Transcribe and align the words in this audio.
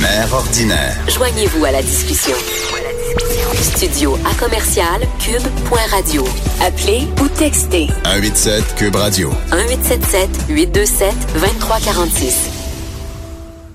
Mère 0.00 0.32
ordinaire. 0.32 0.96
Joignez-vous 1.08 1.64
à 1.64 1.70
la 1.70 1.80
discussion. 1.80 2.34
Studio 3.54 4.18
à 4.28 4.34
commercial 4.34 5.00
cube.radio. 5.20 6.24
Appelez 6.60 7.06
ou 7.22 7.28
textez 7.28 7.86
187 8.04 8.74
Cube 8.74 8.96
Radio. 8.96 9.30
1877 9.52 10.28
827 10.48 11.14
2346. 11.34 12.50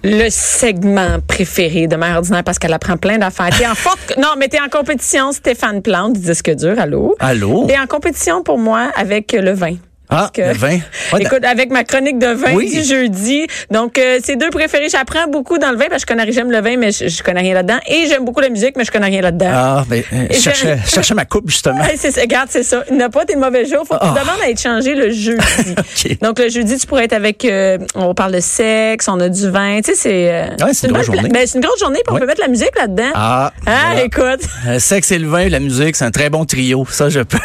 le 0.03 0.27
segment 0.29 1.19
préféré 1.25 1.87
de 1.87 1.95
Mère 1.95 2.17
ordinaire 2.17 2.43
parce 2.43 2.59
qu'elle 2.59 2.73
apprend 2.73 2.97
plein 2.97 3.17
d'affaires. 3.17 3.57
T'es 3.57 3.65
en 3.67 3.73
forte, 3.75 4.15
non, 4.17 4.33
mais 4.37 4.49
t'es 4.49 4.59
en 4.59 4.67
compétition, 4.67 5.31
Stéphane 5.31 5.81
Plante, 5.81 6.13
du 6.13 6.19
disque 6.19 6.51
dur, 6.51 6.77
allô? 6.77 7.15
Allô? 7.21 7.63
T'es 7.67 7.79
en 7.79 7.87
compétition 7.87 8.43
pour 8.43 8.57
moi 8.59 8.91
avec 8.97 9.31
le 9.31 9.53
vin. 9.53 9.75
Ah, 10.09 10.29
que- 10.33 10.41
le 10.41 10.53
vin. 10.53 10.77
Ouais, 11.13 11.21
Écoute, 11.21 11.43
avec 11.43 11.71
ma 11.71 11.83
chronique 11.83 12.19
de 12.19 12.27
vin 12.27 12.53
Oui. 12.53 12.69
du 12.71 12.83
jeudi. 12.83 13.47
Donc, 13.71 13.97
euh, 13.97 14.19
ces 14.23 14.35
deux 14.35 14.49
préférés, 14.49 14.87
j'apprends 14.89 15.27
beaucoup 15.27 15.57
dans 15.57 15.71
le 15.71 15.77
vin 15.77 15.85
parce 15.89 16.05
que 16.05 16.13
je 16.13 16.17
connais, 16.17 16.31
j'aime 16.31 16.51
le 16.51 16.61
vin, 16.61 16.77
mais 16.77 16.91
je, 16.91 17.07
je 17.07 17.23
connais 17.23 17.41
rien 17.41 17.53
là-dedans. 17.55 17.79
Et 17.87 18.05
j'aime 18.07 18.23
beaucoup 18.25 18.39
la 18.41 18.49
musique, 18.49 18.75
mais 18.77 18.83
je 18.85 18.91
connais 18.91 19.07
rien 19.07 19.21
là-dedans. 19.21 19.49
Ah, 19.51 19.85
ben, 19.87 20.03
euh, 20.13 20.27
je 20.29 20.39
cherchais, 20.39 21.13
ma 21.13 21.25
coupe, 21.25 21.49
justement. 21.49 21.83
C'est. 21.97 22.19
Regarde, 22.21 22.49
c'est 22.51 22.63
ça. 22.63 22.83
Il 22.89 22.97
n'a 22.97 23.09
pas 23.09 23.25
tes 23.25 23.35
mauvais 23.35 23.65
jours. 23.65 23.83
Faut 23.87 23.95
que 23.95 24.03
tu 24.03 24.11
Ah. 24.15 24.19
demandes 24.21 24.41
à 24.43 24.49
être 24.49 24.61
changé 24.61 24.95
le 24.95 25.11
jeudi. 25.11 26.17
Donc, 26.21 26.39
le 26.39 26.49
jeudi, 26.49 26.77
tu 26.77 26.85
pourrais 26.87 27.05
être 27.05 27.13
avec, 27.13 27.43
euh, 27.45 27.77
on 27.95 28.13
parle 28.13 28.33
de 28.33 28.39
sexe, 28.39 29.07
on 29.07 29.19
a 29.19 29.29
du 29.29 29.49
vin. 29.49 29.79
Tu 29.81 29.91
sais, 29.91 29.95
c'est, 29.97 30.31
euh, 30.31 30.47
Ouais, 30.65 30.73
c'est 30.73 30.87
une 30.87 30.93
bonne 30.93 31.01
grosse 31.03 31.15
journée. 31.15 31.29
Ben, 31.29 31.45
c'est 31.47 31.57
une 31.57 31.63
grosse 31.63 31.79
journée, 31.79 31.99
puis 32.05 32.15
on 32.15 32.19
peut 32.19 32.25
mettre 32.25 32.41
la 32.41 32.47
musique 32.47 32.75
là-dedans. 32.77 33.11
Ah, 33.13 33.51
Ah, 33.65 33.71
voilà. 33.93 34.03
écoute. 34.03 34.47
Euh, 34.67 34.79
sexe 34.79 35.11
et 35.11 35.19
le 35.19 35.27
vin, 35.27 35.47
la 35.49 35.59
musique, 35.59 35.95
c'est 35.95 36.05
un 36.05 36.11
très 36.11 36.29
bon 36.29 36.45
trio. 36.45 36.85
Ça, 36.89 37.09
je 37.09 37.21
peux. 37.21 37.37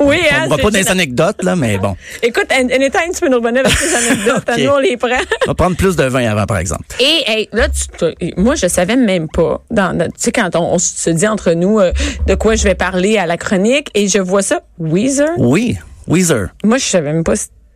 Oui, 0.00 0.18
on 0.32 0.34
hein, 0.34 0.46
va 0.48 0.56
c'est 0.56 0.62
pas 0.62 0.70
des 0.70 0.88
anecdotes, 0.90 1.42
là, 1.42 1.56
mais 1.56 1.78
bon. 1.82 1.96
Écoute, 2.22 2.46
anytime, 2.50 3.12
tu 3.14 3.20
peux 3.20 3.28
nous 3.28 3.38
revenir 3.40 3.62
avec 3.66 3.76
tes 3.78 3.94
anecdotes. 3.94 4.50
Nous, 4.58 4.70
on 4.70 4.78
les 4.78 4.96
prend. 4.96 5.08
On 5.46 5.50
va 5.50 5.54
prendre 5.54 5.76
plus 5.76 5.96
de 5.96 6.04
vin 6.04 6.26
avant, 6.30 6.46
par 6.46 6.58
exemple. 6.58 6.84
Et 7.00 7.22
hey, 7.30 7.48
là, 7.52 7.68
tu, 7.68 7.86
te- 7.88 8.40
moi, 8.40 8.54
je 8.54 8.66
savais 8.68 8.96
même 8.96 9.28
pas. 9.28 9.60
Dans, 9.70 9.96
dans- 9.96 10.06
tu 10.06 10.12
sais, 10.18 10.32
quand 10.32 10.54
on, 10.56 10.74
on 10.74 10.78
se 10.78 11.10
dit 11.10 11.26
entre 11.28 11.52
nous 11.52 11.78
euh, 11.80 11.92
de 12.26 12.34
quoi 12.34 12.54
je 12.54 12.64
vais 12.64 12.74
parler 12.74 13.18
à 13.18 13.26
la 13.26 13.36
chronique, 13.36 13.88
et 13.94 14.08
je 14.08 14.18
vois 14.18 14.42
ça, 14.42 14.60
Weezer. 14.78 15.28
Oui, 15.38 15.76
Weezer. 16.08 16.48
Moi, 16.64 16.78
je 16.78 16.84
savais 16.84 17.12
même 17.12 17.24
pas 17.24 17.34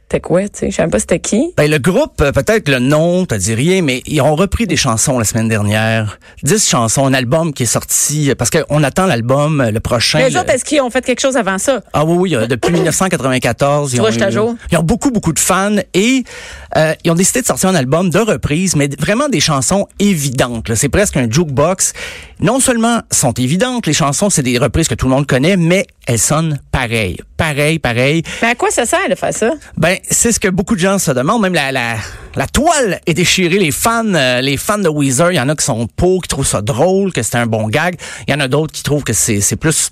c'était 0.08 0.20
quoi, 0.20 0.42
tu 0.42 0.48
sais? 0.54 0.70
Je 0.70 0.76
savais 0.76 0.88
pas 0.90 1.00
c'était 1.00 1.18
qui. 1.18 1.52
Ben, 1.56 1.68
le 1.68 1.78
groupe, 1.78 2.20
euh, 2.20 2.30
peut-être 2.30 2.68
le 2.68 2.78
nom, 2.78 3.26
t'as 3.26 3.38
dit 3.38 3.54
rien, 3.54 3.82
mais 3.82 4.02
ils 4.06 4.20
ont 4.20 4.36
repris 4.36 4.68
des 4.68 4.76
chansons 4.76 5.18
la 5.18 5.24
semaine 5.24 5.48
dernière. 5.48 6.20
Dix 6.44 6.68
chansons, 6.68 7.06
un 7.06 7.12
album 7.14 7.52
qui 7.52 7.64
est 7.64 7.66
sorti, 7.66 8.30
euh, 8.30 8.36
parce 8.36 8.50
qu'on 8.50 8.84
attend 8.84 9.06
l'album, 9.06 9.60
euh, 9.60 9.70
le 9.72 9.80
prochain. 9.80 10.18
Mais 10.18 10.28
eux 10.28 10.34
le- 10.34 10.38
autres, 10.40 10.50
est-ce 10.50 10.64
qu'ils 10.64 10.80
ont 10.80 10.90
fait 10.90 11.04
quelque 11.04 11.18
chose 11.20 11.36
avant 11.36 11.58
ça? 11.58 11.80
Ah 11.92 12.04
oui, 12.04 12.36
oui, 12.36 12.46
depuis 12.48 12.72
1994. 12.72 13.94
ils 13.94 14.00
ont 14.00 14.08
eu- 14.08 14.30
jour. 14.32 14.54
Ils 14.70 14.78
ont 14.78 14.82
beaucoup, 14.84 15.10
beaucoup 15.10 15.32
de 15.32 15.38
fans 15.40 15.76
et 15.92 16.22
euh, 16.76 16.94
ils 17.04 17.10
ont 17.10 17.14
décidé 17.16 17.40
de 17.40 17.46
sortir 17.46 17.68
un 17.70 17.74
album 17.74 18.08
de 18.10 18.18
reprise, 18.20 18.76
mais 18.76 18.88
vraiment 19.00 19.28
des 19.28 19.40
chansons 19.40 19.88
évidentes. 19.98 20.72
C'est 20.76 20.88
presque 20.88 21.16
un 21.16 21.28
jukebox. 21.28 21.92
Non 22.38 22.60
seulement 22.60 23.00
sont 23.10 23.32
évidentes, 23.32 23.86
les 23.86 23.92
chansons, 23.94 24.30
c'est 24.30 24.42
des 24.42 24.58
reprises 24.58 24.86
que 24.88 24.94
tout 24.94 25.06
le 25.06 25.14
monde 25.14 25.26
connaît, 25.26 25.56
mais 25.56 25.86
elles 26.06 26.18
sonnent 26.18 26.60
pareil. 26.70 27.18
Pareil, 27.36 27.78
pareil. 27.78 28.22
Mais 28.42 28.48
à 28.48 28.54
quoi 28.54 28.70
ça 28.70 28.84
sert 28.86 29.08
de 29.10 29.14
faire 29.14 29.32
ça? 29.34 29.50
Ben, 29.76 29.95
c'est 30.10 30.32
ce 30.32 30.40
que 30.40 30.48
beaucoup 30.48 30.74
de 30.74 30.80
gens 30.80 30.98
se 30.98 31.10
demandent. 31.10 31.42
Même 31.42 31.54
la, 31.54 31.72
la, 31.72 31.96
la 32.36 32.46
toile 32.46 33.00
est 33.06 33.14
déchirée. 33.14 33.58
Les 33.58 33.70
fans, 33.70 34.04
euh, 34.14 34.40
les 34.40 34.56
fans 34.56 34.78
de 34.78 34.88
Weezer, 34.88 35.32
il 35.32 35.36
y 35.36 35.40
en 35.40 35.48
a 35.48 35.56
qui 35.56 35.64
sont 35.64 35.86
pour, 35.96 36.22
qui 36.22 36.28
trouvent 36.28 36.46
ça 36.46 36.60
drôle, 36.62 37.12
que 37.12 37.22
c'est 37.22 37.36
un 37.36 37.46
bon 37.46 37.68
gag. 37.68 37.96
Il 38.28 38.32
y 38.32 38.34
en 38.34 38.40
a 38.40 38.48
d'autres 38.48 38.72
qui 38.72 38.82
trouvent 38.82 39.04
que 39.04 39.12
c'est, 39.12 39.40
c'est 39.40 39.56
plus 39.56 39.90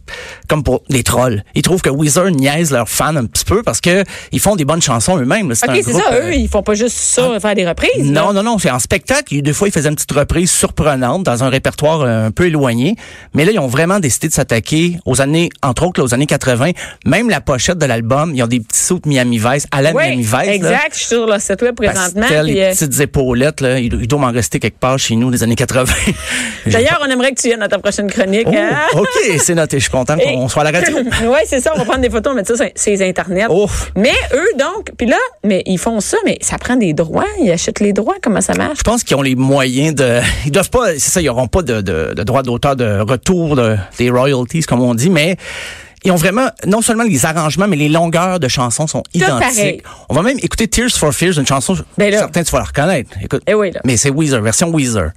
comme 0.49 0.63
pour 0.63 0.83
des 0.91 1.03
trolls. 1.03 1.43
Ils 1.55 1.63
trouvent 1.63 1.83
que 1.83 1.91
Weezer 1.91 2.31
niaise 2.31 2.71
leurs 2.71 2.89
fans 2.89 3.17
un 3.17 3.25
petit 3.27 3.45
peu 3.45 3.63
parce 3.63 3.81
que 3.81 4.05
ils 4.33 4.41
font 4.41 4.57
des 4.57 4.65
bonnes 4.65 4.83
chansons 4.83 5.17
eux-mêmes. 5.19 5.55
C'est 5.55 5.69
OK, 5.69 5.77
un 5.77 5.83
c'est 5.83 5.91
groupe, 5.91 6.03
ça. 6.03 6.13
euh, 6.15 6.29
Eux, 6.31 6.35
ils 6.35 6.49
font 6.49 6.63
pas 6.63 6.75
juste 6.75 6.97
ça, 6.97 7.39
faire 7.41 7.55
des 7.55 7.67
reprises. 7.67 7.91
non, 8.11 8.29
là. 8.29 8.33
non, 8.35 8.43
non, 8.43 8.59
c'est 8.59 8.71
en 8.71 8.79
spectacle. 8.79 9.41
Des 9.41 9.53
fois, 9.53 9.69
ils 9.69 9.73
faisaient 9.73 9.89
une 9.89 9.95
petite 9.97 10.13
reprise 10.13 10.51
surprenante 10.51 11.23
dans 11.23 11.45
un 11.45 11.49
répertoire 11.49 12.03
euh, 12.03 12.27
un 12.27 12.31
peu 12.31 12.47
éloigné. 12.47 12.97
Mais 13.33 13.45
là, 13.45 13.53
ils 13.53 13.59
ont 13.59 13.67
vraiment 13.69 14.01
décidé 14.01 14.29
de 14.29 14.33
s'attaquer 14.35 14.99
aux 15.07 15.21
années, 15.21 15.49
entre 15.63 15.87
autres, 15.87 16.01
là, 16.01 16.05
aux 16.05 16.15
années 16.15 16.27
80. 16.27 16.71
Même 17.07 17.31
la 17.31 17.41
pochette 17.41 17.79
de 17.79 17.87
l'album, 17.87 18.33
ils 18.35 18.43
ont 18.43 18.47
des 18.47 18.61
petits 18.61 18.79
sauts 18.81 18.99
de 19.03 19.09
Miami 19.09 19.39
Vice 19.39 19.67
à 19.71 19.81
la 19.83 19.93
Oui, 19.93 20.03
Miami 20.05 20.23
Vice. 20.23 20.33
là. 20.33 20.53
exact. 20.55 20.91
Je 20.93 20.99
suis 20.99 21.07
sur 21.07 21.27
le 21.27 21.39
site 21.39 21.63
web 21.63 21.75
présentement. 21.75 22.27
Les 22.43 22.71
petites 22.71 23.01
épaulettes, 23.01 23.61
là, 23.61 23.79
il, 23.79 23.93
il 23.95 24.09
doit 24.09 24.19
m'en 24.19 24.33
rester 24.33 24.59
quelque 24.59 24.79
part 24.79 24.99
chez 24.99 25.17
nous 25.17 25.31
des 25.31 25.43
années 25.43 25.55
80. 25.55 25.93
D'ailleurs, 26.67 27.01
on 27.07 27.11
aimerait 27.11 27.33
que 27.33 27.41
tu 27.41 27.49
viennes 27.49 27.63
à 27.63 27.69
ta 27.69 27.79
prochaine 27.79 28.11
chronique. 28.11 28.47
Oh, 28.47 28.55
hein? 28.55 28.79
OK, 28.95 29.39
c'est 29.39 29.55
noté. 29.55 29.79
Je 29.79 29.85
suis 29.85 29.91
content 29.93 30.17
Et- 30.17 30.25
qu'on 30.35 30.49
soit 30.49 30.63
à 30.67 30.71
la 30.73 30.79
radio. 30.79 30.97
oui, 31.25 31.39
c'est 31.47 31.61
ça. 31.61 31.73
On 31.75 31.79
va 31.79 31.85
prendre 31.85 32.01
des 32.01 32.11
photos, 32.11 32.33
on 32.33 32.35
va 32.35 32.41
mettre 32.41 32.57
ça 32.57 32.65
sur, 32.75 32.93
les 32.93 33.03
Internet. 33.09 33.47
Ouf. 33.51 33.93
Mais 33.97 34.15
eux, 34.33 34.59
donc, 34.59 34.91
puis 34.97 35.07
là, 35.07 35.19
mais 35.45 35.63
ils 35.67 35.79
font 35.79 36.01
ça, 36.01 36.17
mais 36.25 36.39
ça 36.41 36.59
prend 36.59 36.77
des 36.77 36.93
droits. 36.93 37.27
Ils 37.41 37.51
achètent 37.51 37.81
les 37.81 37.93
droits. 37.93 38.17
Comment 38.23 38.41
ça 38.41 38.55
marche? 38.55 38.79
Je 38.79 38.83
pense 38.83 39.05
qu'ils 39.05 39.17
ont 39.17 39.23
les 39.23 39.37
moyens 39.37 39.95
de. 39.95 40.21
Ils 40.47 40.53
doivent 40.53 40.71
pas. 40.71 40.93
C'est 40.95 41.11
ça, 41.11 41.21
ils 41.21 41.27
n'auront 41.27 41.49
pas 41.49 41.63
de, 41.63 41.81
de, 41.81 42.15
de 42.15 42.23
droit 42.23 42.43
d'auteur 42.43 42.77
de 42.77 43.01
retour 43.01 43.57
de, 43.57 43.77
des 43.99 44.11
royalties, 44.11 44.63
comme 44.63 44.81
on 44.83 44.95
dit, 44.95 45.11
mais. 45.11 45.37
Ils 46.07 46.13
ont 46.13 46.17
vraiment, 46.17 46.49
non 46.67 46.83
seulement 46.83 47.05
les 47.05 47.25
arrangements, 47.25 47.67
mais 47.67 47.77
les 47.77 47.89
longueurs 47.89 48.39
de 48.39 48.47
chansons 48.49 48.87
sont 48.87 49.03
identiques. 49.15 49.39
pareil. 49.57 49.83
On 50.11 50.15
va 50.15 50.23
même 50.23 50.39
écouter 50.43 50.69
Tears 50.69 50.91
for 50.91 51.15
Fears, 51.15 51.39
une 51.39 51.47
chanson, 51.47 51.77
Ben 51.97 52.11
là. 52.13 52.19
certains 52.19 52.43
tu 52.45 52.51
vas 52.53 52.59
la 52.59 52.65
reconnaître. 52.65 53.11
Écoute. 53.23 53.43
Eh 53.47 53.55
oui, 53.55 53.71
là. 53.71 53.81
Mais 53.85 53.97
c'est 53.97 54.11
Weezer, 54.11 54.43
version 54.43 54.69
Weezer. 54.71 55.11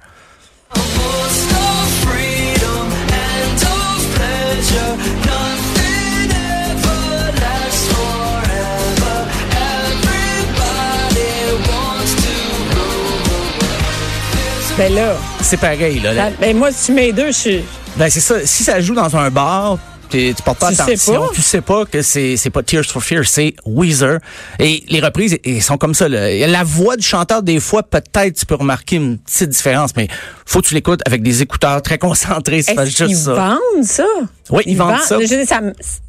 Ben 14.76 14.94
là, 14.94 15.16
C'est 15.42 15.56
pareil, 15.56 15.98
là. 16.00 16.14
ça- 16.14 16.30
ben 16.40 16.56
moi, 16.56 16.70
si 16.70 16.86
tu 16.86 16.92
mets 16.92 17.10
deux, 17.12 17.28
je 17.28 17.32
suis... 17.38 17.64
Ben 17.96 18.08
c'est 18.08 18.20
ça. 18.20 18.36
Si 18.44 18.62
ça 18.62 18.80
joue 18.80 18.94
dans 18.94 19.16
un 19.16 19.28
bar, 19.28 19.76
tu 20.08 20.42
portes 20.44 20.58
pas 20.58 20.68
Tu 20.70 20.74
sais 20.74 20.82
attention, 20.82 21.20
pas. 21.26 21.34
tu 21.34 21.42
sais 21.42 21.60
pas 21.60 21.84
que 21.84 22.02
c'est 22.02 22.36
c'est 22.36 22.50
pas 22.50 22.62
Tears 22.62 22.84
for 22.84 23.02
Fears, 23.02 23.26
c'est 23.26 23.54
Weezer. 23.66 24.18
Et 24.58 24.84
les 24.88 25.00
reprises, 25.00 25.38
elles 25.44 25.62
sont 25.62 25.76
comme 25.78 25.94
ça. 25.94 26.08
là. 26.08 26.46
La 26.46 26.64
voix 26.64 26.96
du 26.96 27.06
chanteur, 27.06 27.42
des 27.42 27.60
fois, 27.60 27.82
peut-être 27.82 28.36
tu 28.38 28.46
peux 28.46 28.54
remarquer 28.56 28.96
une 28.96 29.18
petite 29.18 29.50
différence, 29.50 29.94
mais 29.96 30.08
faut 30.46 30.60
que 30.60 30.66
tu 30.68 30.74
l'écoutes 30.74 31.00
avec 31.06 31.22
des 31.22 31.42
écouteurs 31.42 31.80
très 31.82 31.98
concentrés. 31.98 32.62
C'est 32.62 32.74
pas 32.74 32.84
juste 32.86 33.14
ça. 33.14 33.34
vendent 33.34 33.84
ça? 33.84 34.04
Oui, 34.50 34.62
ils 34.66 34.76
vendent 34.76 35.00
ça. 35.00 35.18
Je 35.20 35.26
dire, 35.26 35.46
ça 35.46 35.60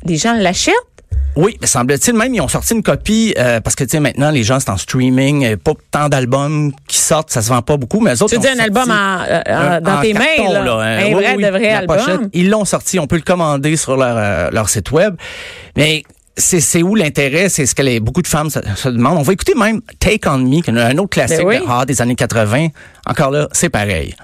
les 0.05 0.17
gens 0.17 0.33
l'achètent? 0.33 0.73
Oui, 1.35 1.57
mais 1.61 1.67
semble-t-il 1.67 2.17
même 2.17 2.33
ils 2.33 2.41
ont 2.41 2.47
sorti 2.47 2.73
une 2.73 2.83
copie 2.83 3.33
euh, 3.37 3.61
parce 3.61 3.75
que 3.75 3.83
tu 3.83 3.91
sais 3.91 3.99
maintenant 3.99 4.29
les 4.31 4.43
gens 4.43 4.59
c'est 4.59 4.71
en 4.71 4.77
streaming, 4.77 5.55
pas 5.57 5.71
tant 5.91 6.09
d'albums 6.09 6.71
qui 6.87 6.97
sortent, 6.97 7.29
ça 7.31 7.41
se 7.41 7.49
vend 7.49 7.61
pas 7.61 7.77
beaucoup, 7.77 7.99
mais 8.01 8.13
eux 8.15 8.23
autres 8.23 8.33
Tu 8.33 8.39
dis 8.39 8.47
un 8.47 8.59
album 8.59 8.89
en- 8.91 9.19
euh, 9.29 9.79
dans 9.79 9.97
en 9.97 10.01
tes 10.01 10.13
mains, 10.13 10.51
là. 10.51 10.59
hein. 10.73 10.79
Un 10.99 11.05
Oui, 11.05 11.13
vrai 11.13 11.35
oui, 11.37 11.43
de 11.43 11.49
vrai 11.49 11.69
album. 11.69 11.97
pochette, 11.97 12.19
ils 12.33 12.49
l'ont 12.49 12.65
sorti, 12.65 12.99
on 12.99 13.07
peut 13.07 13.15
le 13.15 13.21
commander 13.21 13.77
sur 13.77 13.95
leur 13.95 14.15
euh, 14.17 14.49
leur 14.51 14.69
site 14.69 14.91
web. 14.91 15.15
Mais 15.77 16.03
c'est 16.35 16.59
c'est 16.61 16.81
où 16.83 16.95
l'intérêt, 16.95 17.47
c'est 17.47 17.65
ce 17.65 17.75
que 17.75 17.83
les, 17.83 17.99
beaucoup 17.99 18.21
de 18.23 18.27
femmes 18.27 18.49
se, 18.49 18.59
se 18.75 18.89
demandent. 18.89 19.17
On 19.19 19.21
va 19.23 19.33
écouter 19.33 19.53
même 19.55 19.81
Take 19.99 20.27
on 20.27 20.39
Me, 20.39 20.61
qui 20.61 20.71
est 20.71 20.77
un 20.77 20.97
autre 20.97 21.09
classique 21.09 21.37
Ben 21.39 21.47
oui. 21.47 21.59
de 21.59 21.63
rare 21.63 21.85
des 21.85 22.01
années 22.01 22.15
80. 22.15 22.67
Encore 23.07 23.31
là, 23.31 23.47
c'est 23.53 23.69
pareil. 23.69 24.15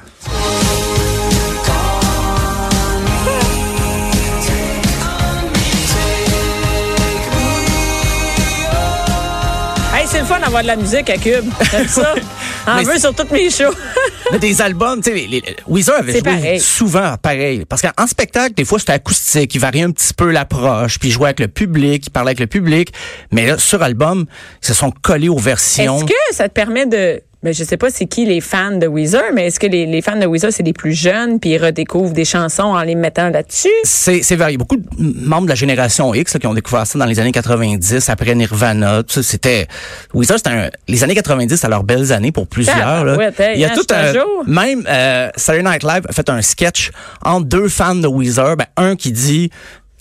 C'est 10.15 10.21
le 10.21 10.27
fun 10.27 10.39
d'avoir 10.39 10.61
de 10.61 10.67
la 10.67 10.77
musique 10.77 11.09
à 11.09 11.17
Cube. 11.17 11.43
J'aime 11.71 11.87
ça. 11.89 12.13
En 12.67 12.83
c'est- 12.83 12.99
sur 12.99 13.13
toutes 13.13 13.29
mes 13.31 13.49
shows. 13.51 13.73
Mais 14.31 14.39
des 14.39 14.59
albums, 14.61 14.99
tu 15.01 15.11
sais, 15.11 15.15
les, 15.15 15.27
les- 15.27 15.55
Weezer 15.67 15.99
avait 15.99 16.13
joué 16.13 16.21
pareil. 16.23 16.59
souvent 16.59 17.15
pareil. 17.21 17.63
Parce 17.65 17.81
qu'en 17.83 18.07
spectacle, 18.07 18.55
des 18.55 18.65
fois, 18.65 18.79
c'était 18.79 18.93
acoustique, 18.93 19.53
il 19.53 19.59
variait 19.59 19.83
un 19.83 19.91
petit 19.91 20.13
peu 20.15 20.31
l'approche, 20.31 20.97
puis 20.97 21.09
il 21.09 21.11
jouait 21.11 21.27
avec 21.27 21.41
le 21.41 21.47
public, 21.47 22.07
il 22.07 22.09
parlait 22.09 22.29
avec 22.29 22.39
le 22.39 22.47
public. 22.47 22.91
Mais 23.31 23.45
là, 23.45 23.57
sur 23.59 23.83
album, 23.83 24.25
ils 24.63 24.67
se 24.67 24.73
sont 24.73 24.89
collés 25.03 25.29
aux 25.29 25.37
versions. 25.37 25.97
Est-ce 25.97 26.05
que 26.05 26.35
ça 26.35 26.47
te 26.49 26.53
permet 26.53 26.87
de 26.87 27.21
mais 27.45 27.53
je 27.53 27.63
sais 27.63 27.77
pas 27.77 27.89
c'est 27.91 28.07
qui 28.07 28.25
les 28.25 28.41
fans 28.41 28.75
de 28.77 28.87
Weezer, 28.87 29.21
mais 29.33 29.45
est-ce 29.47 29.59
que 29.59 29.67
les, 29.67 29.85
les 29.85 30.01
fans 30.01 30.17
de 30.17 30.25
Weezer 30.25 30.51
c'est 30.51 30.63
les 30.63 30.73
plus 30.73 30.93
jeunes 30.93 31.39
puis 31.39 31.51
ils 31.51 31.63
redécouvrent 31.63 32.11
des 32.13 32.25
chansons 32.25 32.63
en 32.63 32.81
les 32.81 32.95
mettant 32.95 33.29
là-dessus? 33.29 33.69
C'est, 33.83 34.23
c'est 34.23 34.35
varié. 34.35 34.57
Beaucoup 34.57 34.77
de 34.77 34.83
membres 34.97 35.43
de 35.43 35.49
la 35.49 35.55
génération 35.55 36.13
X 36.13 36.33
là, 36.33 36.39
qui 36.39 36.47
ont 36.47 36.53
découvert 36.55 36.85
ça 36.87 36.97
dans 36.99 37.05
les 37.05 37.19
années 37.19 37.31
90, 37.31 38.09
après 38.09 38.35
Nirvana. 38.35 39.03
Tout 39.03 39.13
ça, 39.13 39.23
c'était 39.23 39.67
Weezer, 40.13 40.37
c'était 40.37 40.49
un- 40.49 40.69
les 40.87 41.03
années 41.03 41.15
90, 41.15 41.55
c'est 41.55 41.69
leurs 41.69 41.83
belles 41.83 42.11
années 42.11 42.31
pour 42.31 42.47
plusieurs. 42.47 43.05
là. 43.05 43.11
Tabarouette, 43.13 43.39
hey, 43.39 43.51
Il 43.55 43.61
y 43.61 43.65
a 43.65 43.69
hein, 43.71 43.75
tout 43.75 43.85
un, 43.93 44.51
même 44.51 44.83
euh, 44.89 45.29
Saturday 45.35 45.69
Night 45.69 45.83
Live 45.83 46.01
a 46.09 46.11
fait 46.11 46.29
un 46.29 46.41
sketch 46.41 46.91
entre 47.23 47.45
deux 47.45 47.69
fans 47.69 47.95
de 47.95 48.07
Weezer. 48.07 48.57
Ben, 48.57 48.65
un 48.77 48.95
qui 48.95 49.11
dit 49.11 49.51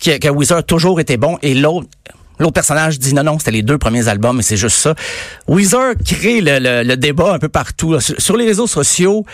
que, 0.02 0.16
que 0.18 0.28
Weezer 0.28 0.56
a 0.58 0.62
toujours 0.62 0.98
été 0.98 1.18
bon 1.18 1.38
et 1.42 1.54
l'autre 1.54 1.86
L'autre 2.38 2.52
personnage 2.54 2.98
dit 2.98 3.14
non, 3.14 3.22
non, 3.22 3.38
c'était 3.38 3.50
les 3.52 3.62
deux 3.62 3.78
premiers 3.78 4.08
albums 4.08 4.40
et 4.40 4.42
c'est 4.42 4.56
juste 4.56 4.76
ça. 4.78 4.94
Weezer 5.48 5.94
crée 6.04 6.40
le, 6.40 6.58
le- 6.58 6.82
le 6.82 6.96
débat 6.96 7.32
un 7.34 7.38
peu 7.38 7.48
partout. 7.48 7.92
là. 7.92 8.00
Sur, 8.00 8.20
sur 8.20 8.36
les 8.36 8.44
réseaux 8.46 8.66
sociaux, 8.66 9.24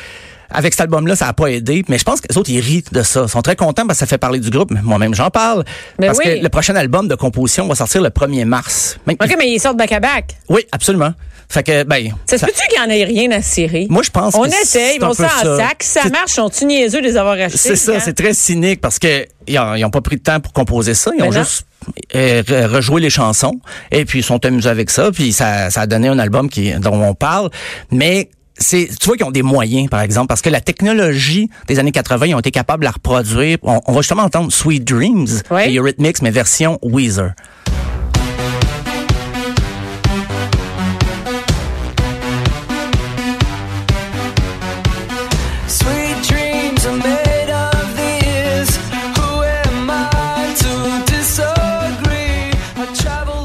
avec 0.53 0.73
cet 0.75 0.81
album-là, 0.83 1.15
ça 1.17 1.29
a 1.29 1.33
pas 1.33 1.47
aidé. 1.47 1.85
Mais 1.89 1.97
je 1.99 2.05
pense 2.05 2.21
que 2.21 2.27
les 2.29 2.37
autres, 2.37 2.51
ils 2.51 2.61
rient 2.61 2.85
de 2.93 3.03
ça. 3.03 3.23
Ils 3.27 3.29
sont 3.31 3.41
très 3.43 3.55
contents 3.57 3.87
parce 3.87 3.99
que 3.99 4.01
ça 4.01 4.07
fait 4.07 4.19
parler 4.19 4.41
du 4.41 4.51
groupe. 4.51 4.73
Moi-même, 4.83 5.15
j'en 5.15 5.31
parle. 5.31 5.65
Mais 5.99 6.09
parce 6.09 6.19
oui. 6.19 6.25
que 6.25 6.43
le 6.43 6.49
prochain 6.49 6.75
album 6.75 7.07
de 7.09 7.15
composition 7.15 7.69
va 7.69 7.75
sortir 7.77 8.03
le 8.03 8.09
1er 8.11 8.45
mars. 8.45 8.99
OK, 9.09 9.35
mais 9.39 9.49
ils 9.51 9.61
sortent 9.61 9.77
back-à-back. 9.79 10.37
Oui, 10.49 10.63
absolument. 10.73 11.13
Fait 11.49 11.65
que, 11.65 11.83
ben... 11.83 12.11
Ça 12.27 12.39
se 12.39 12.47
peut-tu 12.47 12.65
qu'il 12.69 12.79
y 12.81 12.85
en 12.85 12.89
ait 12.91 13.03
rien 13.05 13.31
à 13.33 13.43
cirer? 13.43 13.87
Moi, 13.91 14.03
je 14.05 14.11
pense 14.11 14.35
On 14.37 14.43
que 14.43 14.63
essaye, 14.63 14.99
on 15.03 15.09
peu 15.09 15.15
ça 15.15 15.25
en 15.41 15.43
ça. 15.43 15.57
sac. 15.57 15.83
Si 15.83 15.89
ça 15.91 16.09
marche, 16.09 16.31
sont-tu 16.33 16.65
niaiseux 16.65 17.01
de 17.01 17.07
les 17.07 17.17
avoir 17.17 17.35
achetés? 17.35 17.59
C'est 17.59 17.75
ça, 17.77 17.95
hein? 17.97 17.99
c'est 18.05 18.13
très 18.15 18.35
cynique 18.35 18.81
parce 18.81 19.01
que 19.01 19.27
ils 19.51 19.59
ont, 19.59 19.75
ils 19.75 19.85
ont 19.85 19.91
pas 19.91 20.01
pris 20.01 20.17
de 20.17 20.23
temps 20.23 20.41
pour 20.41 20.53
composer 20.53 20.95
ça. 20.95 21.11
Ils 21.17 21.23
Mais 21.23 21.29
ont 21.29 21.33
juste 21.33 21.67
euh, 22.15 22.43
re- 22.43 22.67
rejoué 22.67 23.01
les 23.01 23.11
chansons 23.11 23.61
et 23.91 24.05
puis 24.05 24.21
ils 24.21 24.25
sont 24.25 24.45
amusés 24.45 24.69
avec 24.71 24.91
ça. 24.91 25.11
Puis 25.13 25.33
ça, 25.33 25.71
ça 25.71 25.83
a 25.83 25.87
donné 25.87 26.09
un 26.09 26.19
album 26.19 26.49
qui 26.49 26.73
dont 26.75 26.95
on 27.03 27.15
parle. 27.15 27.51
Mais 27.91 28.31
c'est, 28.63 28.89
tu 29.01 29.07
vois 29.07 29.17
qu'ils 29.17 29.25
ont 29.27 29.31
des 29.31 29.43
moyens, 29.43 29.89
par 29.89 30.03
exemple, 30.03 30.27
parce 30.27 30.43
que 30.43 30.51
la 30.51 30.61
technologie 30.61 31.49
des 31.67 31.79
années 31.79 31.93
80, 31.93 32.27
ils 32.27 32.35
ont 32.35 32.39
été 32.41 32.51
capables 32.51 32.83
de 32.83 32.85
la 32.87 32.91
reproduire. 32.91 33.57
On, 33.63 33.81
on 33.87 33.93
va 33.93 34.01
justement 34.03 34.23
entendre 34.25 34.53
Sweet 34.53 34.85
Dreams 34.85 35.29
Ouais. 35.51 35.73
et 35.73 35.79
Eurythmics, 35.79 36.21
mais 36.23 36.31
version 36.31 36.79
Weezer. 36.83 37.33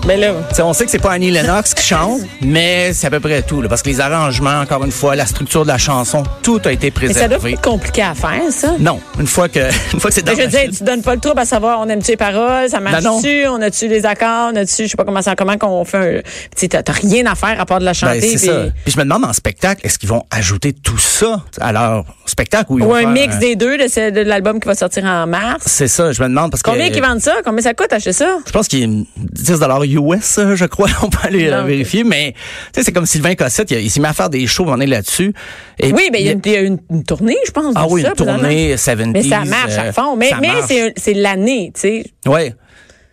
Mais 0.08 0.18
là, 0.18 0.34
on 0.60 0.74
sait 0.74 0.86
que 0.86 0.92
c'est 0.92 1.00
pas 1.00 1.14
Annie 1.14 1.32
Lennox 1.32 1.74
qui 1.74 1.84
chante, 1.84 2.22
mais 2.40 2.94
c'est 2.94 3.08
à 3.08 3.10
peu 3.10 3.20
près 3.20 3.42
tout, 3.42 3.64
là, 3.64 3.68
parce 3.68 3.82
que 3.82 3.90
les 3.90 4.00
arrangements, 4.00 4.60
encore 4.62 4.86
une 4.86 4.92
fois, 4.92 5.16
la 5.16 5.26
structure 5.26 5.64
de 5.64 5.68
la 5.70 5.80
chanson, 5.80 6.22
tout 6.44 6.62
a 6.66 6.72
été 6.72 6.94
mais 7.02 7.08
ça 7.12 7.28
doit 7.28 7.40
préservé. 7.40 7.54
être 7.54 7.62
compliqué 7.62 8.04
à 8.04 8.14
faire, 8.14 8.42
ça. 8.52 8.76
Non, 8.78 9.00
une 9.20 9.26
fois 9.26 9.50
que, 9.50 9.60
une 9.94 10.00
fois 10.00 10.12
que 10.12 10.14
c'est 10.14 10.22
dans 10.24 10.36
je 10.36 10.42
veux 10.44 10.48
dire, 10.48 10.70
tu 10.78 10.84
donnes 10.84 11.02
pas 11.02 11.16
le 11.16 11.22
trouble 11.22 11.40
à 11.40 11.46
savoir 11.46 11.80
on 11.80 11.90
aime-tu 11.90 12.12
les 12.12 12.18
paroles, 12.18 12.70
ça 12.70 12.80
Ben 12.80 13.02
marche-tu, 13.02 13.48
on 13.48 13.60
a-tu 13.64 13.88
les 13.88 14.06
accords, 14.06 14.52
on 14.54 14.56
a-tu, 14.58 14.84
je 14.84 14.88
sais 14.90 14.96
pas 14.98 15.06
comment 15.06 15.24
ça, 15.24 15.36
comment 15.36 15.58
qu'on 15.58 15.84
fait 15.86 16.20
un, 16.20 16.22
tu 16.56 16.70
t'as 16.70 16.84
rien 16.94 17.26
à 17.26 17.34
faire 17.34 17.60
à 17.60 17.66
part 17.66 17.80
de 17.80 17.86
la 17.86 17.94
chanter. 17.94 18.20
Ben, 18.20 18.30
c'est 18.38 18.38
puis- 18.38 18.46
ça. 18.46 18.66
Puis 18.84 18.94
je 18.94 19.00
me 19.00 19.04
demande 19.06 19.26
en 19.26 19.34
spectacle, 19.34 19.82
est-ce 19.84 19.98
qu'ils 19.98 20.10
vont 20.10 20.22
ajouter 20.30 20.74
tout 20.74 21.00
ça 21.00 21.42
à 21.60 21.72
leur 21.72 22.06
spectacle 22.28 22.66
ou 22.72 22.78
ils 22.78 22.84
Ou 22.86 22.90
vont 22.90 22.96
un 22.96 23.00
faire 23.02 23.10
mix 23.10 23.40
des 23.40 23.56
deux 23.56 23.80
de, 23.80 23.88
ce- 23.88 24.12
de 24.12 24.22
l'album 24.22 24.60
qui 24.60 24.68
va 24.68 24.76
sortir 24.76 25.04
en 25.06 25.26
mars? 25.26 25.64
C'est 25.66 25.88
ça, 25.88 26.12
je 26.12 26.22
me 26.22 26.28
demande 26.28 26.52
parce 26.52 26.62
Combien 26.62 26.90
que 26.90 26.94
qu'ils 26.94 27.04
vendent 27.04 27.22
ça? 27.22 27.34
Combien 27.44 27.64
ça 27.64 27.74
coûte 27.74 27.92
acheter 27.92 28.14
ça? 28.14 28.38
je 28.46 28.52
pense 28.52 28.68
qu'il 28.68 28.84
est 28.84 29.06
10 29.18 29.64
US, 29.96 30.38
euh, 30.38 30.56
je 30.56 30.66
crois, 30.66 30.90
on 31.02 31.10
peut 31.10 31.18
aller 31.24 31.48
euh, 31.48 31.62
Non. 31.62 31.68
vérifier, 31.68 32.04
mais 32.04 32.34
tu 32.74 32.80
sais 32.80 32.84
c'est 32.84 32.92
comme 32.92 33.06
Sylvain 33.06 33.36
Cossette, 33.36 33.72
il, 33.72 33.80
il 33.82 33.90
s'est 33.90 34.00
mis 34.00 34.06
à 34.08 34.14
faire 34.14 34.30
des 34.30 34.46
shows 34.48 34.66
on 34.68 34.80
est 34.80 34.86
là-dessus. 34.88 35.34
Et 35.80 35.92
Oui, 35.94 36.10
mais 36.12 36.22
il 36.22 36.26
y 36.26 36.30
a 36.30 36.34
une, 36.34 36.42
il 36.46 36.52
y 36.52 36.56
a 36.58 36.62
une, 36.62 36.80
une 36.92 37.04
tournée, 37.04 37.38
je 37.46 37.52
pense. 37.52 37.74
Ah 37.76 37.86
oui, 37.90 38.02
ça, 38.02 38.10
une 38.10 38.14
tournée 38.16 38.76
70s. 38.76 39.12
Mais 39.14 39.24
ça 39.24 39.44
marche 39.46 39.78
à 39.78 39.84
euh, 39.86 39.92
fond. 39.92 40.16
Mais, 40.16 40.32
mais 40.42 40.94
c'est 40.98 41.14
l'année, 41.14 41.72
tu 41.74 41.82
sais. 41.82 42.06
Ouais. 42.26 42.54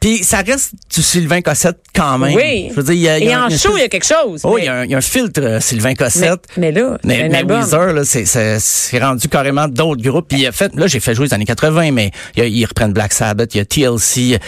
Puis 0.00 0.24
ça 0.24 0.38
reste 0.38 0.72
du 0.92 1.00
Sylvain 1.00 1.42
Cossette 1.42 1.78
quand 1.94 2.18
même. 2.18 2.34
Oui. 2.34 2.66
Je 2.70 2.74
veux 2.74 2.82
dire, 2.82 2.92
il 2.94 3.00
y 3.02 3.08
a, 3.08 3.18
il 3.20 3.24
y 3.24 3.28
Et 3.28 3.32
a 3.34 3.44
en 3.44 3.48
show, 3.50 3.76
il 3.76 3.82
y 3.82 3.84
a 3.84 3.88
quelque 3.88 4.04
chose. 4.04 4.40
Oh, 4.42 4.54
mais, 4.56 4.62
il 4.62 4.64
y, 4.64 4.68
a 4.68 4.74
un, 4.78 4.84
il 4.84 4.90
y 4.90 4.94
a 4.94 4.98
un 4.98 5.00
filtre 5.00 5.40
euh, 5.40 5.60
Sylvain 5.60 5.90
mais, 5.90 5.94
Cossette. 5.94 6.44
mais 6.56 6.72
là, 6.72 6.98
c'est 7.04 7.06
Mais, 7.06 7.28
mais. 7.28 7.44
Weezer, 7.44 7.92
là, 7.92 8.02
c'est 8.04 8.98
rendu 8.98 9.28
carrément 9.28 9.68
d'autres 9.68 10.02
groupes. 10.02 10.26
Puis 10.28 10.40
il 10.40 10.46
a 10.48 10.50
fait, 10.50 10.74
là, 10.74 10.88
j'ai 10.88 10.98
fait 10.98 11.14
jouer 11.14 11.26
les 11.28 11.34
années 11.34 11.44
80, 11.44 11.92
mais 11.92 12.10
il 12.34 12.40
y 12.40 12.42
a- 12.42 12.48
ils 12.48 12.64
reprennent 12.64 12.92
Black 12.92 13.12
Sabbath, 13.12 13.54
il 13.54 13.58
y 13.58 13.60
a 13.60 13.64
TLC, 13.64 14.40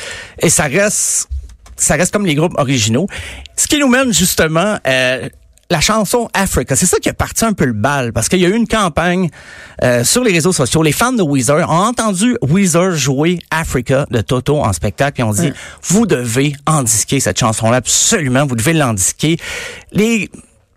et 0.43 0.51
ça 0.51 0.65
reste, 0.65 1.29
ça 1.77 1.95
reste 1.97 2.13
comme 2.13 2.27
les 2.27 2.35
groupes 2.35 2.59
originaux. 2.59 3.07
Ce 3.57 3.67
qui 3.67 3.79
nous 3.79 3.89
mène 3.89 4.13
justement, 4.13 4.79
euh, 4.87 5.29
la 5.71 5.81
chanson 5.81 6.29
Africa, 6.35 6.77
c'est 6.77 6.87
ça 6.87 6.99
qui 6.99 7.09
a 7.09 7.15
parti 7.15 7.45
un 7.45 7.53
peu 7.53 7.65
le 7.65 7.73
bal, 7.73 8.13
parce 8.13 8.29
qu'il 8.29 8.41
y 8.41 8.45
a 8.45 8.49
eu 8.49 8.55
une 8.55 8.69
campagne 8.69 9.31
euh, 9.83 10.05
sur 10.05 10.23
les 10.23 10.33
réseaux 10.33 10.53
sociaux. 10.53 10.83
Les 10.83 10.93
fans 10.93 11.13
de 11.13 11.23
Weezer 11.23 11.69
ont 11.69 11.87
entendu 11.87 12.37
Weezer 12.43 12.93
jouer 12.93 13.39
Africa 13.51 14.07
de 14.11 14.21
Toto 14.21 14.59
en 14.59 14.73
spectacle, 14.73 15.15
puis 15.15 15.23
ont 15.23 15.33
dit, 15.33 15.53
vous 15.83 16.07
devez 16.07 16.55
endisquer 16.67 17.21
cette 17.21 17.39
chanson-là, 17.39 17.79
absolument, 17.79 18.47
vous 18.47 18.57
devez 18.57 18.73
l'endisquer. 18.73 19.39
Les 19.93 20.31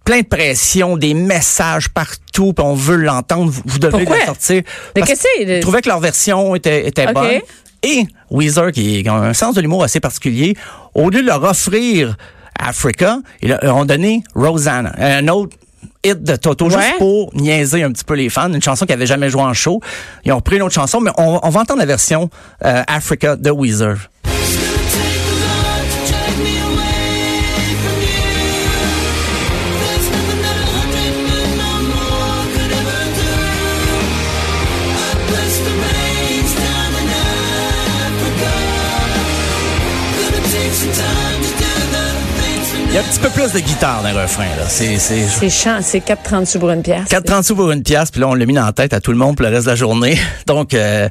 plein 0.07 0.21
de 0.21 0.25
pression, 0.25 0.95
des 0.95 1.13
messages 1.13 1.89
partout, 1.89 2.53
puis 2.53 2.65
on 2.65 2.75
veut 2.75 2.95
l'entendre, 2.95 3.51
vous, 3.51 3.61
vous 3.65 3.77
devez 3.77 4.05
Pourquoi? 4.05 4.19
la 4.19 4.25
sortir. 4.27 4.63
Mais 4.95 5.01
qu'est-ce 5.01 5.23
que 5.23 5.27
c'est? 5.37 5.45
qu'ils 5.45 5.59
trouvaient 5.59 5.81
que 5.81 5.89
leur 5.89 5.99
version 5.99 6.55
était, 6.55 6.87
était 6.87 7.07
OK. 7.07 7.13
bonne. 7.13 7.41
Et 7.89 8.05
Weezer, 8.29 8.71
qui 8.73 9.07
a 9.07 9.13
un 9.13 9.33
sens 9.33 9.55
de 9.55 9.61
l'humour 9.61 9.83
assez 9.83 9.99
particulier, 10.01 10.55
au 10.93 11.09
lieu 11.09 11.21
de 11.21 11.27
leur 11.27 11.41
offrir 11.43 12.17
Africa, 12.59 13.19
ils 13.41 13.49
leur 13.61 13.75
ont 13.75 13.85
donné 13.85 14.23
Rosanna, 14.35 14.91
un 14.97 15.27
autre 15.29 15.55
hit 16.03 16.21
de 16.21 16.35
Toto, 16.35 16.65
Ouais. 16.65 16.71
juste 16.71 16.97
pour 16.97 17.33
niaiser 17.35 17.83
un 17.83 17.91
petit 17.91 18.03
peu 18.03 18.15
les 18.15 18.29
fans, 18.29 18.51
une 18.51 18.61
chanson 18.61 18.85
qu'ils 18.85 18.95
n'avaient 18.95 19.05
jamais 19.05 19.29
joué 19.29 19.41
en 19.41 19.53
show. 19.53 19.79
Ils 20.25 20.31
ont 20.33 20.41
pris 20.41 20.57
une 20.57 20.63
autre 20.63 20.73
chanson, 20.73 20.99
mais 20.99 21.11
on, 21.17 21.39
on 21.41 21.49
va 21.49 21.61
entendre 21.61 21.79
la 21.79 21.85
version 21.85 22.29
euh, 22.65 22.83
Africa 22.87 23.35
de 23.35 23.51
Weezer. 23.51 23.97
Il 42.89 42.93
y 42.93 42.97
a 42.97 43.01
un 43.01 43.03
petit 43.03 43.19
peu 43.19 43.29
plus 43.29 43.51
de 43.53 43.59
guitare 43.59 44.01
dans 44.03 44.11
le 44.11 44.21
refrain. 44.21 44.47
là. 44.57 44.67
C'est, 44.67 44.97
c'est, 44.97 45.27
C'est 45.27 45.49
chant, 45.49 45.79
c'est 45.81 45.99
4,30 45.99 46.45
sous 46.45 46.59
pour 46.59 46.71
une 46.71 46.81
pièce. 46.81 47.07
4,30 47.09 47.43
sous 47.43 47.55
pour 47.55 47.71
une 47.71 47.83
pièce, 47.83 48.11
puis 48.11 48.21
là, 48.21 48.27
on 48.27 48.33
l'a 48.33 48.45
mis 48.45 48.53
dans 48.53 48.65
la 48.65 48.73
tête 48.73 48.93
à 48.93 48.99
tout 48.99 49.11
le 49.11 49.17
monde 49.17 49.35
pour 49.35 49.45
le 49.45 49.51
reste 49.51 49.65
de 49.65 49.71
la 49.71 49.75
journée. 49.75 50.17
Donc, 50.47 50.73
euh, 50.73 51.07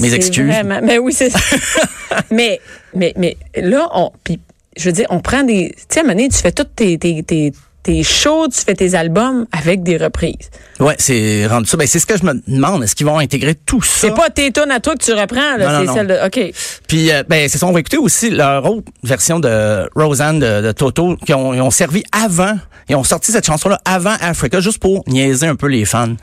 mes 0.00 0.14
excuses. 0.14 0.46
Vraiment, 0.46 0.80
mais 0.82 0.98
oui, 0.98 1.12
c'est 1.12 1.30
ça. 1.30 1.38
mais, 2.30 2.60
mais, 2.94 3.12
mais 3.16 3.36
là, 3.56 3.88
on, 3.94 4.10
puis, 4.24 4.40
je 4.76 4.84
veux 4.84 4.92
dire, 4.92 5.06
on 5.10 5.20
prend 5.20 5.42
des, 5.42 5.74
tu 5.76 5.84
sais, 5.88 6.00
à 6.00 6.02
un 6.02 6.06
moment 6.06 6.16
donné, 6.16 6.28
tu 6.28 6.38
fais 6.38 6.52
toutes 6.52 6.74
tes, 6.76 6.98
tes, 6.98 7.22
tes, 7.22 7.52
tes 7.86 8.02
shows, 8.02 8.48
tu 8.48 8.62
fais 8.62 8.74
tes 8.74 8.96
albums 8.96 9.46
avec 9.52 9.84
des 9.84 9.96
reprises. 9.96 10.50
Ouais, 10.80 10.96
c'est 10.98 11.46
rendu 11.46 11.68
ça. 11.68 11.76
Ben, 11.76 11.86
c'est 11.86 12.00
ce 12.00 12.06
que 12.06 12.16
je 12.18 12.24
me 12.24 12.34
demande. 12.48 12.82
Est-ce 12.82 12.96
qu'ils 12.96 13.06
vont 13.06 13.18
intégrer 13.20 13.54
tout 13.54 13.80
ça? 13.80 14.08
C'est 14.08 14.14
pas 14.14 14.28
tes 14.28 14.50
tunes 14.50 14.72
à 14.72 14.80
toi 14.80 14.94
que 14.96 15.04
tu 15.04 15.12
reprends, 15.12 15.56
là, 15.56 15.58
Non, 15.58 15.72
non, 15.72 15.78
c'est 15.78 15.84
non. 15.86 15.94
celle 15.94 16.06
de, 16.08 16.26
OK. 16.26 16.54
Puis, 16.88 17.12
euh, 17.12 17.22
ben, 17.28 17.48
c'est 17.48 17.58
ça. 17.58 17.66
On 17.68 17.70
va 17.72 17.78
écouter 17.78 17.98
aussi 17.98 18.30
leur 18.30 18.68
autre 18.68 18.88
version 19.04 19.38
de 19.38 19.88
Roseanne 19.94 20.40
de, 20.40 20.62
de 20.62 20.72
Toto, 20.72 21.16
qui 21.24 21.32
ont, 21.32 21.54
ils 21.54 21.60
ont 21.60 21.70
servi 21.70 22.02
avant. 22.10 22.58
Ils 22.88 22.96
ont 22.96 23.04
sorti 23.04 23.30
cette 23.30 23.46
chanson-là 23.46 23.80
avant 23.84 24.14
Africa, 24.20 24.58
juste 24.58 24.78
pour 24.78 25.04
niaiser 25.06 25.46
un 25.46 25.54
peu 25.54 25.68
les 25.68 25.84
fans. 25.84 26.16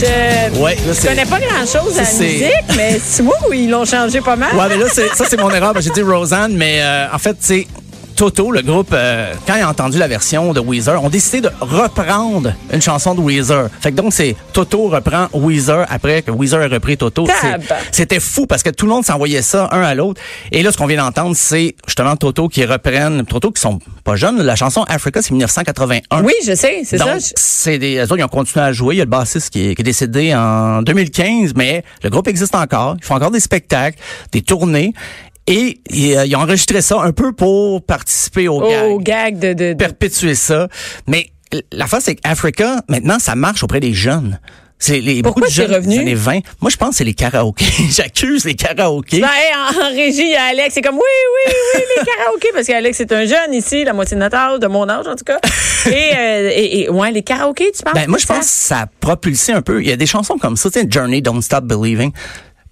Je, 0.00 0.58
Ouais, 0.60 0.76
là, 0.86 0.92
connais 1.08 1.26
pas 1.26 1.38
grand-chose 1.38 1.98
à 1.98 2.02
la 2.02 2.10
musique, 2.10 2.50
mais 2.76 2.98
tu 3.16 3.22
vois 3.22 3.36
ils 3.52 3.68
l'ont 3.70 3.84
changé 3.84 4.20
pas 4.20 4.36
mal. 4.36 4.54
Ouais, 4.56 4.64
mais 4.68 4.76
là, 4.78 4.86
c'est- 4.90 5.14
ça, 5.14 5.24
c'est 5.28 5.36
mon 5.38 5.50
erreur. 5.50 5.74
J'ai 5.80 5.90
dit 5.90 6.02
Roseanne, 6.02 6.54
mais 6.56 6.78
euh, 6.80 7.06
en 7.12 7.18
fait, 7.18 7.36
c'est 7.40 7.66
Toto, 8.20 8.50
le 8.50 8.60
groupe, 8.60 8.90
euh, 8.92 9.32
quand 9.46 9.54
ils 9.54 9.64
ont 9.64 9.68
entendu 9.68 9.96
la 9.96 10.06
version 10.06 10.52
de 10.52 10.60
Weezer, 10.60 11.02
ont 11.02 11.08
décidé 11.08 11.40
de 11.40 11.50
reprendre 11.58 12.52
une 12.70 12.82
chanson 12.82 13.14
de 13.14 13.22
Weezer. 13.22 13.70
Fait 13.80 13.92
que 13.92 13.96
donc, 13.96 14.12
c'est 14.12 14.36
Toto 14.52 14.88
reprend 14.88 15.28
Weezer 15.32 15.86
après 15.88 16.20
que 16.20 16.30
Weezer 16.30 16.60
a 16.60 16.68
repris 16.68 16.98
Toto. 16.98 17.26
C'était 17.90 18.20
fou 18.20 18.44
parce 18.44 18.62
que 18.62 18.68
tout 18.68 18.84
le 18.84 18.92
monde 18.92 19.06
s'envoyait 19.06 19.40
ça 19.40 19.70
un 19.72 19.80
à 19.80 19.94
l'autre. 19.94 20.20
Et 20.52 20.62
là, 20.62 20.70
ce 20.70 20.76
qu'on 20.76 20.84
vient 20.84 21.02
d'entendre, 21.02 21.34
c'est 21.34 21.74
justement 21.86 22.14
Toto 22.14 22.48
qui 22.48 22.62
reprennent, 22.66 23.24
Toto 23.24 23.52
qui 23.52 23.62
sont 23.62 23.78
pas 24.04 24.16
jeunes. 24.16 24.42
La 24.42 24.54
chanson 24.54 24.82
Africa, 24.82 25.22
c'est 25.22 25.30
1981. 25.30 26.22
Oui, 26.22 26.34
je 26.44 26.54
sais, 26.54 26.82
c'est 26.84 26.98
ça. 26.98 27.16
c'est 27.18 27.78
des, 27.78 27.96
eux 28.00 28.02
autres, 28.02 28.18
ils 28.18 28.24
ont 28.24 28.28
continué 28.28 28.66
à 28.66 28.72
jouer. 28.72 28.96
Il 28.96 28.98
y 28.98 29.00
a 29.00 29.04
le 29.04 29.10
bassiste 29.10 29.48
qui 29.48 29.70
est, 29.70 29.74
qui 29.74 29.80
est 29.80 29.82
décédé 29.82 30.34
en 30.34 30.82
2015, 30.82 31.54
mais 31.56 31.84
le 32.02 32.10
groupe 32.10 32.28
existe 32.28 32.54
encore. 32.54 32.96
Ils 32.98 33.04
font 33.06 33.14
encore 33.14 33.30
des 33.30 33.40
spectacles, 33.40 33.98
des 34.30 34.42
tournées. 34.42 34.92
Et 35.50 35.80
ils, 35.90 36.14
euh, 36.16 36.24
ils 36.26 36.36
ont 36.36 36.40
enregistré 36.40 36.80
ça 36.80 37.00
un 37.02 37.12
peu 37.12 37.32
pour 37.32 37.82
participer 37.84 38.48
au 38.48 38.60
gag 38.60 38.84
Au 38.90 38.98
gag 38.98 39.38
de, 39.38 39.52
de, 39.52 39.72
de- 39.72 39.74
perpétuer 39.74 40.34
ça. 40.34 40.68
Mais 41.06 41.26
la 41.72 41.86
face 41.86 42.04
c'est 42.04 42.14
qu'Africa, 42.16 42.82
maintenant, 42.88 43.18
ça 43.18 43.34
marche 43.34 43.62
auprès 43.64 43.80
des 43.80 43.92
jeunes. 43.92 44.38
C'est 44.82 45.00
les 45.00 45.20
Pourquoi 45.22 45.40
beaucoup 45.42 45.50
de 45.50 45.54
jeunes 45.54 45.74
revenu? 45.74 45.94
des 45.96 46.00
années 46.00 46.14
20. 46.14 46.38
Moi, 46.62 46.70
je 46.70 46.76
pense 46.78 46.90
que 46.90 46.96
c'est 46.96 47.04
les 47.04 47.12
karaokés. 47.12 47.66
J'accuse 47.90 48.46
les 48.46 48.54
karaokés. 48.54 49.20
Ben, 49.20 49.28
hey, 49.28 49.52
en, 49.54 49.82
en 49.82 49.90
régie, 49.90 50.22
il 50.22 50.30
y 50.30 50.36
a 50.36 50.44
Alex. 50.44 50.72
C'est 50.72 50.80
comme 50.80 50.94
oui, 50.94 51.02
oui, 51.02 51.52
oui, 51.74 51.82
les 51.98 52.04
karaokés. 52.16 52.48
Parce 52.54 52.66
qu'Alex 52.66 52.98
est 52.98 53.12
un 53.12 53.26
jeune 53.26 53.52
ici, 53.52 53.84
la 53.84 53.92
moitié 53.92 54.14
de 54.16 54.22
notre 54.22 54.36
âge, 54.36 54.58
de 54.58 54.66
mon 54.68 54.88
âge 54.88 55.06
en 55.06 55.16
tout 55.16 55.24
cas. 55.24 55.38
Et, 55.86 55.90
euh, 56.16 56.50
et, 56.54 56.80
et 56.84 56.88
ouais, 56.90 57.10
les 57.10 57.22
karaokés, 57.22 57.72
tu 57.76 57.82
penses? 57.82 57.92
Ben, 57.94 58.08
moi, 58.08 58.18
je 58.18 58.26
pense 58.26 58.38
que 58.38 58.44
ça 58.46 58.78
a 58.80 58.86
propulsé 58.86 59.52
un 59.52 59.60
peu. 59.62 59.82
Il 59.82 59.88
y 59.88 59.92
a 59.92 59.96
des 59.96 60.06
chansons 60.06 60.38
comme 60.38 60.56
ça, 60.56 60.70
tu 60.70 60.80
sais, 60.80 60.86
Journey, 60.88 61.20
Don't 61.20 61.42
Stop 61.42 61.64
Believing. 61.64 62.12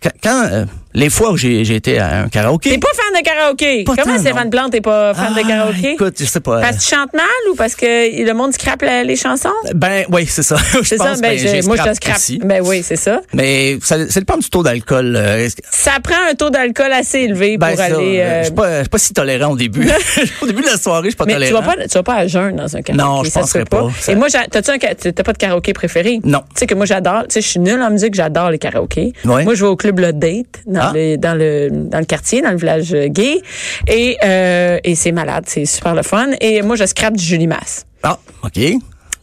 Quand, 0.02 0.10
quand, 0.22 0.48
euh, 0.50 0.64
les 0.98 1.10
fois 1.10 1.30
où 1.32 1.36
j'ai 1.36 1.60
été 1.74 1.98
à 1.98 2.22
un 2.22 2.28
karaoké. 2.28 2.70
T'es 2.70 2.78
pas 2.78 2.88
fan 2.92 3.20
de 3.20 3.24
karaoké. 3.24 3.84
Pas 3.84 3.94
Comment 3.96 4.16
tant, 4.16 4.20
Stéphane. 4.22 4.50
Plante 4.50 4.72
t'es 4.72 4.80
pas 4.80 5.14
fan 5.14 5.32
de 5.34 5.40
Ah, 5.44 5.48
karaoké? 5.48 5.92
Écoute, 5.92 6.14
je 6.18 6.24
sais 6.24 6.40
pas. 6.40 6.60
Parce 6.60 6.76
que 6.78 6.82
tu 6.82 6.94
chantes 6.94 7.12
mal 7.14 7.24
ou 7.50 7.54
parce 7.54 7.74
que 7.74 8.24
le 8.24 8.32
monde 8.34 8.52
scrape 8.52 8.82
les 8.82 9.16
chansons? 9.16 9.48
Ben, 9.74 10.04
oui, 10.10 10.26
c'est 10.26 10.42
ça. 10.42 10.56
C'est 10.82 10.96
ça, 10.98 11.14
ben, 11.14 11.20
ben, 11.20 11.38
je- 11.38 11.66
moi 11.66 11.76
je 11.76 11.82
te 11.82 11.94
scrap 11.94 11.94
scrape. 11.96 12.16
aussi. 12.16 12.38
Ben 12.44 12.62
oui, 12.64 12.82
c'est 12.82 12.96
ça. 12.96 13.20
Mais 13.34 13.78
ça, 13.82 14.08
ça 14.08 14.20
dépend 14.20 14.36
du 14.38 14.48
taux 14.50 14.62
d'alcool. 14.62 15.14
euh, 15.16 15.48
Ça 15.70 15.92
prend 16.02 16.14
un 16.30 16.34
taux 16.34 16.50
d'alcool 16.50 16.92
assez 16.92 17.20
élevé 17.20 17.58
Ben, 17.58 17.68
pour 17.68 17.76
ça, 17.78 17.84
aller. 17.84 18.20
euh, 18.20 18.24
euh, 18.24 18.38
je 18.40 18.44
suis 18.46 18.88
pas, 18.88 18.98
si 18.98 19.12
tolérant 19.12 19.52
au 19.52 19.56
début. 19.56 19.88
au 20.42 20.46
début 20.46 20.62
de 20.62 20.66
la 20.66 20.76
soirée, 20.78 21.04
je 21.04 21.08
suis 21.10 21.16
pas 21.16 21.24
mais 21.26 21.34
tu 21.34 21.38
tolérant. 21.40 21.60
vas 21.60 21.74
pas, 21.76 21.82
tu 21.86 21.94
vas 21.94 22.02
pas 22.02 22.14
à 22.16 22.26
jeun 22.26 22.56
dans 22.56 22.76
un 22.76 22.82
karaoké. 22.82 22.92
Non, 23.04 23.22
je 23.24 23.30
ça 23.30 23.40
se 23.40 23.44
penserais 23.44 23.64
pas. 23.64 23.82
pas. 23.82 23.90
Ça- 24.00 24.12
Et 24.12 24.14
moi, 24.16 24.28
t'as-tu 24.30 24.70
un, 24.70 24.78
ca- 24.80 24.94
t'as 24.94 25.22
pas 25.22 25.32
de 25.32 25.38
karaoké 25.38 25.72
préféré? 25.72 26.20
Non. 26.24 26.40
Tu 26.54 26.60
sais 26.60 26.66
que 26.66 26.74
moi, 26.74 26.86
j'adore, 26.86 27.22
tu 27.28 27.34
sais, 27.34 27.40
je 27.40 27.48
suis 27.48 27.60
nulle 27.60 27.80
en 27.82 27.90
musique, 27.90 28.14
j'adore 28.14 28.50
les 28.50 28.58
karaokés. 28.58 29.12
Moi, 29.24 29.42
je 29.54 29.60
vais 29.64 29.70
au 29.70 29.76
club 29.76 29.98
Le 30.00 30.12
Date, 30.12 30.60
Ah. 30.88 30.92
le, 30.94 31.16
dans 31.16 31.36
le, 31.36 31.68
dans 31.70 31.98
le 31.98 32.04
quartier, 32.04 32.42
dans 32.42 32.50
le 32.50 32.56
village 32.56 32.92
euh, 32.92 33.08
gay. 33.08 33.40
Et, 33.86 34.16
euh, 34.24 34.78
et 34.84 34.94
c'est 34.94 35.12
malade, 35.12 35.44
c'est 35.46 35.64
super 35.64 35.94
le 35.94 36.02
fun. 36.02 36.30
Et 36.40 36.62
moi, 36.62 36.76
je 36.76 36.86
scrape 36.86 37.16
du 37.16 37.24
Julie 37.24 37.46
Masse. 37.46 37.86
Ah, 38.02 38.18
OK. 38.42 38.58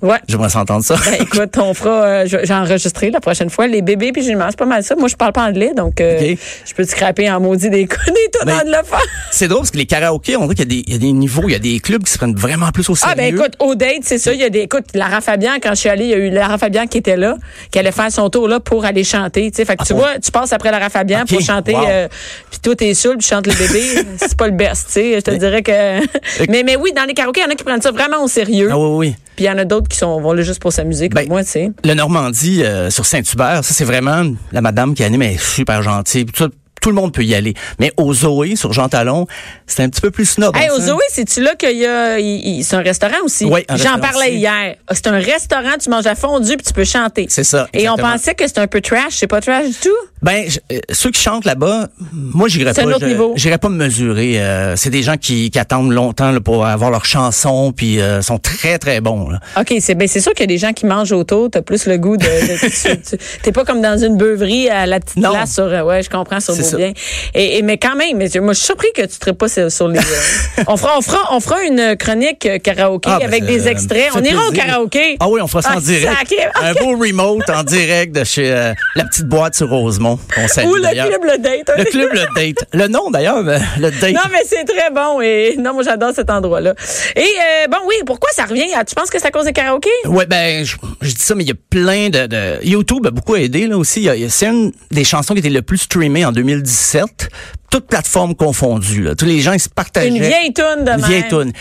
Ouais. 0.06 0.18
J'aimerais 0.28 0.50
s'entendre 0.50 0.84
ça. 0.84 0.96
Ben, 1.04 1.18
écoute, 1.22 1.58
on 1.58 1.74
fera, 1.74 2.04
euh, 2.04 2.26
j'ai 2.26 2.54
enregistré 2.54 3.10
la 3.10 3.20
prochaine 3.20 3.50
fois 3.50 3.68
les 3.68 3.82
bébés 3.82 4.12
puis 4.12 4.36
Masse, 4.36 4.52
c'est 4.52 4.60
pas 4.60 4.66
mal 4.66 4.84
ça. 4.84 4.96
Moi, 4.96 5.08
je 5.08 5.16
parle 5.16 5.34
pas 5.34 5.46
anglais, 5.46 5.74
donc 5.76 6.00
euh, 6.00 6.36
je 6.66 6.74
peux 6.74 6.86
te 6.86 6.92
scraper 6.92 7.30
en 7.32 7.40
maudit 7.40 7.70
des 7.70 7.86
des 7.86 7.88
tonnes 7.88 8.46
Ben, 8.46 8.64
de 8.64 8.70
le 8.70 8.84
faire. 8.84 9.02
C'est 9.32 9.48
drôle 9.48 9.62
parce 9.62 9.72
que 9.72 9.78
les 9.78 9.86
karaokés, 9.86 10.38
on 10.38 10.48
dirait 10.48 10.56
qu'il 10.56 10.74
y 10.74 10.80
a 10.80 10.82
des, 10.82 10.84
il 10.88 10.94
y 10.94 10.96
a 10.96 11.00
des 11.00 11.12
niveaux, 11.12 11.44
il 11.48 11.52
y 11.52 11.56
a 11.56 11.60
des 11.60 11.80
clubs 11.80 12.04
qui 12.04 12.12
se 12.12 12.18
prennent 12.18 12.36
vraiment 12.36 12.72
plus 12.72 12.90
au 12.90 12.96
sérieux. 12.96 13.14
Ah 13.14 13.16
ben 13.18 13.34
écoute, 13.34 13.54
au 13.60 13.76
date, 13.76 14.02
c'est 14.04 14.18
ça. 14.18 14.34
Il 14.34 14.40
y 14.40 14.44
a 14.44 14.50
des, 14.50 14.60
écoute, 14.60 14.86
Lara 14.94 15.22
Fabian, 15.22 15.54
quand 15.62 15.72
je 15.72 15.76
suis 15.76 15.90
allée, 15.90 16.06
il 16.06 16.12
y 16.12 16.14
a 16.14 16.18
eu 16.18 16.30
Lara 16.30 16.58
Fabian 16.58 16.88
qui 16.88 16.98
était 17.00 17.18
là, 17.18 17.36
qui 17.72 17.80
allait 17.80 17.92
faire 17.92 18.12
son 18.12 18.30
tour 18.30 18.48
là 18.48 18.60
pour 18.60 18.86
aller 18.86 19.04
chanter. 19.04 19.52
Tu 19.52 19.66
fait 19.66 19.76
que 19.76 19.84
tu 19.84 19.94
bon? 19.94 20.00
vois, 20.00 20.20
tu 20.20 20.32
passes 20.32 20.54
après 20.54 20.72
Lara 20.72 20.90
Fabian 20.90 21.26
pour 21.26 21.42
chanter, 21.42 21.74
wow. 21.74 21.88
euh, 21.88 22.08
puis 22.50 22.60
toi 22.60 22.76
t'es 22.76 22.94
saoul, 22.94 23.18
puis 23.18 23.28
tu 23.28 23.34
chantes 23.34 23.48
le 23.48 23.54
bébé. 23.54 24.06
c'est 24.18 24.38
pas 24.38 24.48
le 24.48 24.54
best, 24.54 24.88
tu 24.88 24.94
sais. 24.94 25.16
Je 25.16 25.22
te 25.22 25.32
dirais 25.32 25.64
que. 25.64 26.52
mais 26.52 26.64
mais 26.64 26.76
oui, 26.76 26.94
dans 26.94 27.04
les 27.04 27.14
karaokés, 27.14 27.42
il 27.42 27.44
y 27.44 27.48
en 27.48 27.52
a 27.52 27.56
qui 27.56 27.64
prennent 27.64 27.82
ça 27.82 27.92
vraiment 27.92 28.24
au 28.24 28.28
sérieux. 28.28 28.70
Ah 28.72 28.78
oui, 28.78 29.08
oui. 29.08 29.16
Puis 29.36 29.46
il 29.46 29.48
y 29.48 29.52
en 29.52 29.58
a 29.58 29.66
d'autres 29.66 29.88
qui 29.88 29.98
sont 29.98 30.20
vont 30.22 30.34
là 30.34 30.42
juste 30.44 30.62
pour 30.62 30.72
s'amuser, 30.74 31.10
comme 31.10 31.22
Ben, 31.22 31.30
moi, 31.30 31.44
tu 31.44 31.52
sais. 31.52 31.72
Le 31.84 31.94
Normandie 31.94 32.64
euh, 32.64 32.90
sur 32.90 33.06
Saint-Hubert, 33.06 33.64
ça 33.64 33.74
c'est 33.74 33.86
vraiment 33.86 34.24
la 34.52 34.62
madame 34.62 34.94
qui 34.94 35.04
anime, 35.04 35.22
elle 35.24 35.34
est 35.34 35.44
super 35.44 35.82
gentille. 35.82 36.26
Tout, 36.26 36.50
tout 36.82 36.90
le 36.90 36.96
monde 36.96 37.14
peut 37.14 37.24
y 37.24 37.34
aller. 37.34 37.56
Mais 37.80 37.92
au 37.98 38.14
Zoé 38.14 38.56
sur 38.56 38.72
Jean 38.72 38.90
Talon, 38.90 39.26
c'est 39.66 39.82
un 39.82 39.90
petit 39.90 40.02
peu 40.02 40.12
plus 40.12 40.26
snob. 40.26 40.56
Hey, 40.56 40.68
hein, 40.68 40.74
au. 40.78 40.80
Zoé, 40.80 41.02
c'est-tu 41.10 41.42
là 41.42 41.56
qu'il 41.56 41.78
y 41.78 41.86
a. 41.86 42.18
c'est 42.64 42.76
un 42.76 42.82
restaurant 42.82 43.24
aussi? 43.24 43.46
Oui, 43.46 43.66
J'en 43.76 43.98
parlais 43.98 44.28
aussi. 44.28 44.38
hier. 44.38 44.76
C'est 44.92 45.08
un 45.08 45.18
restaurant, 45.18 45.78
tu 45.82 45.90
manges 45.90 46.06
à 46.06 46.14
fondue 46.14 46.58
puis 46.58 46.66
tu 46.68 46.74
peux 46.74 46.84
chanter. 46.84 47.26
C'est 47.30 47.44
ça, 47.44 47.68
Et 47.74 47.90
on 47.90 47.96
pensait 47.98 48.36
que 48.36 48.48
c'était 48.48 48.62
un 48.62 48.68
peu 48.68 48.82
trash. 48.82 49.14
C'est 49.16 49.26
pas 49.28 49.42
trash 49.42 49.66
du 49.66 49.74
tout? 49.74 49.90
Ben, 50.26 50.46
je- 50.50 50.58
euh, 50.76 50.80
ceux 50.92 51.12
qui 51.12 51.22
chantent 51.22 51.46
là-bas, 51.46 51.88
moi, 52.12 52.48
j'irais 52.48 52.74
C'est 52.74 52.82
pas. 52.84 52.98
J'irais 53.36 53.60
pas 53.60 53.70
me 53.70 53.76
mesurer. 53.78 54.42
euh, 54.42 54.76
c'est 54.76 54.90
des 54.90 55.04
gens 55.04 55.18
qui, 55.18 55.52
qui 55.52 55.60
attendent 55.60 55.92
longtemps 55.92 56.32
là, 56.32 56.40
pour 56.42 56.66
avoir 56.66 56.90
leur 56.90 57.06
chanson, 57.06 57.72
puis 57.72 58.02
euh, 58.02 58.24
sont 58.24 58.40
très 58.40 58.80
très 58.80 59.02
bons. 59.02 59.30
là. 59.30 59.40
OK, 59.60 59.72
c'est 59.80 59.94
ben 59.94 60.08
c'est 60.08 60.22
sûr 60.22 60.32
qu'il 60.34 60.42
y 60.42 60.46
a 60.46 60.48
des 60.48 60.58
gens 60.58 60.74
qui 60.74 60.88
mangent 60.88 61.12
autour, 61.12 61.52
t'as 61.52 61.62
plus 61.62 61.86
le 61.86 61.98
goût 62.00 62.18
de, 62.18 62.24
de- 62.26 62.96
tu- 63.10 63.18
t'es 63.44 63.52
pas 63.52 63.66
comme 63.66 63.82
dans 63.84 63.98
une 64.00 64.18
beuverie 64.18 64.68
à 64.68 64.88
la 64.88 65.00
petite 65.00 65.18
Non. 65.18 65.30
place 65.32 65.54
sur 65.54 65.66
euh, 65.66 65.84
ouais, 65.84 66.02
je 66.02 66.10
comprends 66.10 66.40
sur 66.40 66.56
ça. 66.56 66.72
Beaubien. 66.72 66.94
Et, 67.36 67.58
et 67.60 67.62
mais 67.62 67.78
quand 67.78 67.96
même, 67.96 68.18
moi 68.18 68.54
je 68.54 68.58
suis 68.58 68.66
surpris 68.66 68.88
que 68.96 69.04
tu 69.04 69.20
te 69.20 69.30
pas 69.30 69.48
sur, 69.48 69.72
sur 69.72 69.88
les 69.90 70.00
euh, 70.00 70.64
on 70.68 70.76
fera 70.76 70.98
on 70.98 71.02
fera 71.02 71.20
on 71.36 71.40
fera 71.40 71.64
une 71.66 71.96
chronique 71.98 72.50
karaoké 72.64 73.10
Ah, 73.14 73.20
ben, 73.20 73.28
avec 73.28 73.46
des 73.46 73.68
extraits. 73.68 74.10
On 74.16 74.24
ira 74.24 74.48
au 74.48 74.52
karaoké. 74.52 75.18
Ah 75.20 75.30
oui, 75.30 75.40
on 75.44 75.48
fera 75.48 75.62
ça 75.62 75.70
Ah, 75.74 75.78
en 75.78 75.82
direct. 75.82 76.12
sacré- 76.18 76.50
Un 76.64 76.74
beau 76.74 76.98
remote 76.98 77.48
en 77.50 77.64
direct 77.64 78.16
de 78.16 78.24
chez 78.24 78.50
la 78.96 79.04
petite 79.04 79.28
boîte 79.28 79.54
sur 79.56 79.70
Rosemont. 79.70 80.15
Salue, 80.48 80.68
Ou 80.68 80.76
le 80.76 80.82
club 81.08 81.24
le 81.24 81.38
date. 81.38 81.72
Le 81.78 81.84
club 81.86 82.10
Le 82.14 82.26
Date. 82.36 82.68
Le 82.74 82.88
nom 82.88 83.10
d'ailleurs, 83.12 83.38
euh, 83.48 83.58
le 83.80 83.92
Date. 83.92 84.14
Non, 84.14 84.22
mais 84.32 84.44
c'est 84.46 84.64
très 84.66 84.90
bon. 84.92 85.22
Et 85.22 85.56
non, 85.58 85.74
moi, 85.74 85.84
j'adore 85.84 86.12
cet 86.16 86.30
endroit-là. 86.30 86.74
Et 87.16 87.22
euh, 87.22 87.68
bon, 87.70 87.78
oui, 87.88 87.96
pourquoi 88.06 88.30
ça 88.34 88.46
revient? 88.46 88.66
Tu 88.88 88.96
penses 88.96 89.10
que 89.10 89.20
c'est 89.20 89.28
à 89.28 89.32
cause 89.32 89.46
des 89.46 89.54
karaokés? 89.54 89.90
Ouais, 90.06 90.26
ben, 90.26 90.66
je, 90.66 90.76
je 91.02 91.10
dis 91.14 91.22
ça, 91.22 91.36
mais 91.36 91.44
il 91.44 91.50
y 91.50 91.52
a 91.52 91.56
plein 91.70 92.10
de, 92.10 92.28
de- 92.28 92.60
YouTube 92.66 93.06
a 93.08 93.12
beaucoup 93.12 93.36
aidé 93.36 93.68
là 93.68 93.78
aussi. 93.78 94.08
C'est 94.30 94.48
une 94.48 94.72
des 94.92 95.04
chansons 95.04 95.34
qui 95.34 95.40
était 95.40 95.50
le 95.50 95.62
plus 95.62 95.78
streamée 95.80 96.26
en 96.26 96.32
2017, 96.32 97.30
toutes 97.72 97.88
plateformes 97.88 98.36
confondues. 98.36 99.04
Là. 99.04 99.16
Tous 99.16 99.26
les 99.26 99.40
gens 99.42 99.54
ils 99.54 99.60
se 99.60 99.70
partageaient. 99.70 100.08
Une 100.10 100.20
vieille 100.22 100.54
toune 100.54 100.84
de 100.86 100.92
Une 100.92 100.98
même. 101.02 101.06
vieille. 101.06 101.54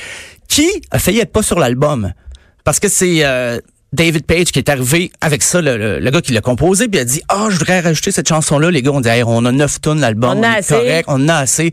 Qui 0.48 0.68
a 0.90 0.98
failli 0.98 1.20
être 1.20 1.32
pas 1.32 1.42
sur 1.42 1.58
l'album? 1.58 2.12
Parce 2.64 2.80
que 2.80 2.88
c'est 2.88 3.24
euh, 3.24 3.58
David 3.94 4.26
Page 4.26 4.46
qui 4.52 4.58
est 4.58 4.68
arrivé 4.68 5.10
avec 5.20 5.42
ça, 5.42 5.60
le, 5.62 5.76
le- 5.78 5.98
le 6.00 6.10
gars 6.10 6.20
qui 6.20 6.32
l'a 6.32 6.40
composé, 6.40 6.88
puis 6.88 6.98
il 6.98 7.02
a 7.02 7.04
dit 7.04 7.22
ah 7.28 7.46
je 7.50 7.56
voudrais 7.58 7.80
rajouter 7.80 8.10
cette 8.12 8.28
chanson 8.28 8.58
là. 8.58 8.70
Les 8.70 8.82
gars 8.82 8.90
ont 8.92 9.00
dit 9.00 9.08
Hey, 9.08 9.22
on 9.26 9.44
a 9.44 9.52
neuf 9.52 9.80
tonnes 9.80 10.00
l'album, 10.00 10.38
On 10.38 10.42
est 10.42 10.46
assez. 10.46 10.74
correct, 10.74 11.04
on 11.08 11.28
a 11.28 11.36
assez. 11.36 11.72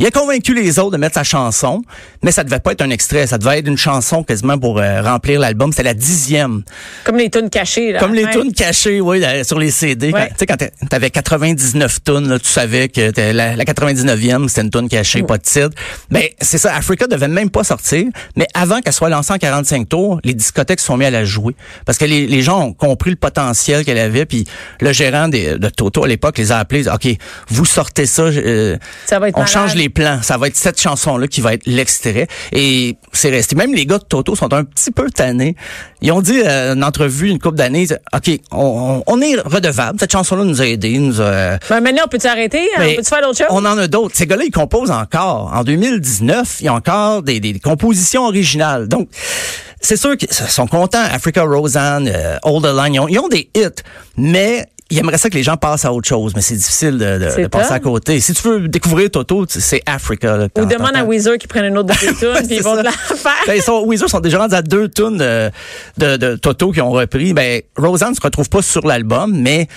Il 0.00 0.06
a 0.06 0.10
convaincu 0.12 0.54
les 0.54 0.78
autres 0.78 0.92
de 0.92 0.96
mettre 0.96 1.16
sa 1.16 1.24
chanson, 1.24 1.82
mais 2.22 2.30
ça 2.30 2.44
devait 2.44 2.60
pas 2.60 2.72
être 2.72 2.82
un 2.82 2.90
extrait, 2.90 3.26
ça 3.26 3.36
devait 3.36 3.58
être 3.58 3.66
une 3.66 3.76
chanson 3.76 4.22
quasiment 4.22 4.56
pour 4.56 4.78
euh, 4.78 5.02
remplir 5.02 5.40
l'album. 5.40 5.72
C'était 5.72 5.82
la 5.82 5.94
dixième. 5.94 6.62
Comme 7.04 7.16
les 7.16 7.28
tunes 7.30 7.50
cachées. 7.50 7.92
Là, 7.92 7.98
Comme 7.98 8.14
les 8.14 8.24
Ouais. 8.24 8.30
tunes 8.32 8.52
cachées, 8.52 9.00
oui, 9.00 9.18
là, 9.20 9.42
sur 9.44 9.58
les 9.58 9.70
CD. 9.72 10.12
Ouais. 10.12 10.28
Tu 10.28 10.34
sais, 10.38 10.46
quand 10.46 10.56
t'a- 10.56 10.70
t'avais 10.88 11.10
99 11.10 11.98
tunes, 12.04 12.28
là, 12.28 12.38
tu 12.38 12.46
savais 12.48 12.88
que 12.88 13.10
la, 13.32 13.56
la 13.56 13.64
99e, 13.64 14.48
c'était 14.48 14.60
une 14.62 14.70
tune 14.70 14.88
cachée, 14.88 15.22
pas 15.24 15.38
de 15.38 15.42
titre. 15.42 15.70
Mais 16.10 16.34
c'est 16.40 16.58
ça, 16.58 16.74
Africa 16.76 17.06
devait 17.06 17.26
même 17.28 17.50
pas 17.50 17.64
sortir. 17.64 18.04
Mais 18.36 18.46
avant 18.54 18.80
qu'elle 18.80 18.92
soit 18.92 19.08
lancée 19.08 19.32
en 19.32 19.38
45 19.38 19.88
tours, 19.88 20.20
les 20.22 20.34
discothèques 20.34 20.80
se 20.80 20.86
sont 20.86 20.96
mis 20.96 21.06
à 21.06 21.10
la 21.10 21.24
jouer. 21.24 21.54
Parce 21.86 21.98
que 21.98 22.04
les, 22.04 22.26
les 22.26 22.42
gens 22.42 22.60
ont 22.62 22.72
compris 22.72 23.10
le 23.10 23.16
potentiel 23.16 23.84
qu'elle 23.84 23.98
avait. 23.98 24.26
Puis 24.26 24.44
le 24.80 24.92
gérant 24.92 25.26
des- 25.28 25.58
de 25.58 25.68
Toto, 25.68 26.04
à 26.04 26.08
l'époque, 26.08 26.38
les 26.38 26.52
a 26.52 26.58
appelés. 26.58 26.88
OK, 26.88 27.08
vous 27.48 27.64
sortez 27.64 28.06
ça. 28.06 28.22
euh, 28.22 28.76
Ça 29.06 29.18
va 29.18 29.28
être 29.28 29.36
on 29.36 29.40
malade. 29.40 29.52
change 29.52 29.74
les 29.74 29.87
plans. 29.88 30.20
Ça 30.22 30.36
va 30.36 30.46
être 30.48 30.56
cette 30.56 30.80
chanson-là 30.80 31.26
qui 31.28 31.40
va 31.40 31.54
être 31.54 31.66
l'extrait. 31.66 32.26
Et 32.52 32.96
c'est 33.12 33.30
resté. 33.30 33.56
Même 33.56 33.74
les 33.74 33.86
gars 33.86 33.98
de 33.98 34.04
Toto 34.04 34.34
sont 34.34 34.52
un 34.52 34.64
petit 34.64 34.90
peu 34.90 35.10
tannés. 35.10 35.56
Ils 36.00 36.12
ont 36.12 36.20
dit 36.22 36.40
euh, 36.44 36.74
une 36.74 36.84
entrevue 36.84 37.28
une 37.28 37.38
couple 37.38 37.56
d'années, 37.56 37.86
OK, 38.14 38.30
on, 38.52 39.02
on- 39.06 39.20
est 39.20 39.34
redevable. 39.40 39.98
Cette 39.98 40.12
chanson-là 40.12 40.44
nous 40.44 40.62
a 40.62 40.66
aidés. 40.66 40.98
Nous 40.98 41.20
a, 41.20 41.58
Ben, 41.68 41.80
maintenant, 41.80 42.02
on 42.04 42.08
peut-tu 42.08 42.26
arrêter? 42.28 42.60
hein? 42.76 42.78
mais 42.78 42.92
On 42.92 42.96
peut-tu 42.96 43.08
faire 43.08 43.22
d'autres 43.22 43.38
choses? 43.38 43.46
On 43.50 43.64
en 43.64 43.76
a 43.78 43.86
d'autres. 43.88 44.14
Ces 44.16 44.26
gars-là, 44.26 44.44
ils 44.44 44.50
composent 44.52 44.90
encore. 44.92 45.50
En 45.54 45.64
2019, 45.64 46.58
ils 46.60 46.70
ont 46.70 46.74
encore 46.74 47.22
des, 47.22 47.40
des 47.40 47.58
compositions 47.58 48.26
originales. 48.26 48.86
Donc, 48.88 49.08
c'est 49.80 49.96
sûr 49.96 50.16
qu'ils 50.16 50.32
sont 50.32 50.66
contents. 50.66 51.02
Africa 51.02 51.42
Roseanne, 51.42 52.10
euh, 52.12 52.36
Old 52.44 52.64
Line, 52.66 52.94
ils 52.94 53.00
ont, 53.00 53.08
ils 53.08 53.18
ont 53.18 53.28
des 53.28 53.50
hits. 53.56 53.82
Mais 54.16 54.66
ils 54.90 54.98
aimeraient 54.98 55.18
ça 55.18 55.28
que 55.28 55.34
les 55.34 55.42
gens 55.42 55.56
passent 55.56 55.84
à 55.84 55.92
autre 55.92 56.08
chose. 56.08 56.32
Mais 56.34 56.40
c'est 56.42 56.56
difficile 56.56 56.92
de, 56.98 57.18
de- 57.18 57.42
de 57.42 57.46
passer 57.48 57.72
à 57.72 57.80
côté. 57.80 58.20
Si 58.20 58.32
tu 58.32 58.48
veux 58.48 58.68
découvrir 58.68 59.10
Toto, 59.10 59.44
c'est 59.48 59.82
Africa. 59.86 60.48
Ou 60.58 60.64
demande 60.64 60.96
à. 60.96 61.04
Weezer 61.04 61.36
qui 61.38 61.46
prenne 61.46 61.66
une 61.66 61.78
autre 61.78 61.94
de 61.94 61.98
tes 61.98 62.06
tunes, 62.14 62.46
puis 62.46 62.56
ils 62.56 62.62
vont 62.62 62.76
te 62.76 62.82
la 62.82 62.92
faire. 62.92 63.32
Ben, 63.46 63.54
ils 63.54 63.62
sont, 63.62 63.84
Weezer 63.86 64.08
sont 64.08 64.20
déjà 64.20 64.38
rendus 64.38 64.54
à 64.54 64.62
deux 64.62 64.88
tunes 64.88 65.18
de, 65.18 65.50
de, 65.98 66.16
de 66.16 66.36
Toto 66.36 66.72
qui 66.72 66.80
ont 66.80 66.90
repris. 66.90 67.32
Ben, 67.34 67.60
Roseanne 67.76 68.14
se 68.14 68.20
retrouve 68.20 68.48
pas 68.48 68.62
sur 68.62 68.86
l'album, 68.86 69.36
mais 69.38 69.68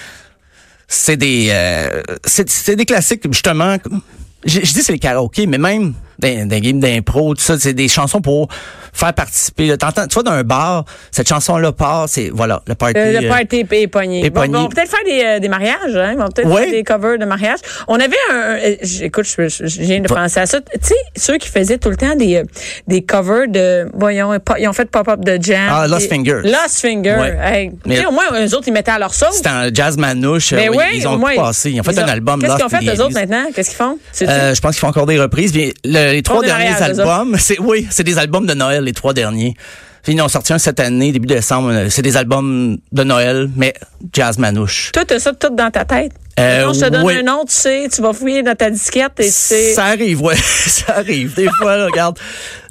c'est 0.87 1.17
des, 1.17 1.47
euh, 1.51 2.01
c'est, 2.25 2.49
c'est 2.49 2.75
des 2.75 2.85
classiques, 2.85 3.23
justement. 3.31 3.77
Je, 4.45 4.59
je 4.63 4.73
dis 4.73 4.81
c'est 4.81 4.91
les 4.93 4.99
karaokés, 4.99 5.45
mais 5.45 5.57
même 5.57 5.93
les 6.21 6.61
games 6.61 6.79
d'impro, 6.79 7.33
tout 7.35 7.41
ça, 7.41 7.57
c'est 7.59 7.73
des 7.73 7.87
chansons 7.87 8.21
pour 8.21 8.47
faire 8.93 9.13
participer. 9.13 9.77
T'entends, 9.77 10.05
tu 10.07 10.13
vois, 10.15 10.23
dans 10.23 10.31
un 10.31 10.43
bar, 10.43 10.85
cette 11.11 11.27
chanson-là 11.29 11.71
part, 11.71 12.09
c'est, 12.09 12.29
voilà, 12.33 12.61
le 12.67 12.75
party. 12.75 12.93
Le, 12.99 13.19
le 13.19 13.25
euh, 13.25 13.29
party 13.29 13.65
est 13.71 13.87
pogné. 13.87 14.29
Bon, 14.29 14.45
bon, 14.47 14.59
on 14.65 14.69
peut-être 14.69 14.89
faire 14.89 15.03
des, 15.05 15.23
euh, 15.23 15.39
des 15.39 15.47
mariages, 15.47 15.95
hein? 15.95 16.15
On 16.19 16.27
peut-être 16.29 16.53
faire 16.53 16.71
des 16.71 16.83
covers 16.83 17.17
de 17.17 17.25
mariage. 17.25 17.59
On 17.87 17.95
avait 17.95 18.15
un, 18.31 18.35
un- 18.35 18.57
euh, 18.57 18.75
écoute, 19.01 19.25
je, 19.25 19.47
je- 19.47 19.65
je 19.67 19.81
viens 19.81 19.99
de 20.01 20.07
penser 20.07 20.39
à 20.41 20.45
ça. 20.45 20.59
Tu 20.59 20.67
sais, 20.81 20.95
ceux 21.15 21.37
qui 21.37 21.47
faisaient 21.47 21.77
tout 21.77 21.89
le 21.89 21.95
temps 21.97 22.15
des, 22.15 22.35
euh, 22.37 22.43
des 22.87 23.01
covers 23.01 23.47
de, 23.47 23.87
voyons, 23.93 24.37
ils 24.59 24.67
ont 24.67 24.73
fait 24.73 24.89
pop-up 24.89 25.23
de 25.23 25.37
jam. 25.41 25.69
Ah, 25.69 25.87
Lost 25.87 26.09
Fingers. 26.09 26.41
Lost 26.43 26.81
Finger. 26.81 27.15
Ouais. 27.19 27.37
Hey, 27.41 27.71
Mais- 27.85 28.05
au 28.05 28.11
moins, 28.11 28.25
eux 28.33 28.53
autres, 28.55 28.67
ils 28.67 28.73
mettaient 28.73 28.91
à 28.91 28.99
leur 28.99 29.13
sauce. 29.13 29.39
c'est 29.41 29.47
en 29.49 29.69
jazz 29.73 29.97
manouche. 29.97 30.51
Euh, 30.53 30.67
oui, 30.69 30.83
ils 30.95 31.07
ont 31.07 31.17
moins, 31.17 31.35
passé. 31.35 31.71
Ils 31.71 31.79
ont 31.79 31.83
fait 31.83 31.97
un 31.97 32.07
album. 32.07 32.41
Qu'est-ce 32.41 32.55
qu'ils 32.55 32.65
ont 32.65 32.69
fait, 32.69 32.85
eux 32.85 33.01
autres, 33.01 33.09
80s. 33.11 33.13
maintenant? 33.13 33.45
Qu'est-ce 33.55 33.69
qu'ils 33.69 33.77
font? 33.77 33.97
Je 34.19 34.59
pense 34.59 34.71
qu'ils 34.71 34.79
font 34.81 34.87
encore 34.87 35.05
des 35.05 35.19
reprises. 35.19 35.53
Mais 35.55 35.73
le- 35.85 36.10
les 36.11 36.21
trois 36.23 36.41
derniers 36.41 36.73
albums, 36.81 37.35
c'est 37.39 37.59
oui, 37.59 37.87
c'est 37.89 38.03
des 38.03 38.17
albums 38.17 38.45
de 38.45 38.53
Noël, 38.53 38.83
les 38.83 38.93
trois 38.93 39.13
derniers. 39.13 39.55
Ils 40.07 40.19
en 40.19 40.25
ont 40.25 40.29
sorti 40.29 40.51
un 40.51 40.57
cette 40.57 40.79
année, 40.79 41.11
début 41.11 41.27
décembre. 41.27 41.69
euh, 41.71 41.85
C'est 41.89 42.01
des 42.01 42.17
albums 42.17 42.77
de 42.91 43.03
Noël, 43.03 43.49
mais 43.55 43.73
jazz 44.11 44.37
manouche. 44.39 44.91
Toi, 44.91 45.05
t'as 45.05 45.19
ça 45.19 45.31
tout 45.33 45.49
dans 45.55 45.69
ta 45.69 45.85
tête? 45.85 46.11
Euh, 46.41 46.65
Non, 46.65 46.74
je 46.74 46.79
te 46.79 46.89
donne 46.89 47.03
oui. 47.05 47.17
un 47.17 47.24
nom, 47.24 47.45
tu 47.45 47.53
sais, 47.55 47.88
tu 47.93 48.01
vas 48.01 48.13
fouiller 48.13 48.43
dans 48.43 48.55
ta 48.55 48.69
disquette 48.69 49.13
et 49.19 49.29
c'est. 49.29 49.74
Ça 49.74 49.86
arrive, 49.86 50.21
ouais. 50.21 50.36
ça 50.67 50.98
arrive. 50.98 51.33
Des 51.36 51.48
fois, 51.57 51.77
là, 51.77 51.86
regarde, 51.86 52.17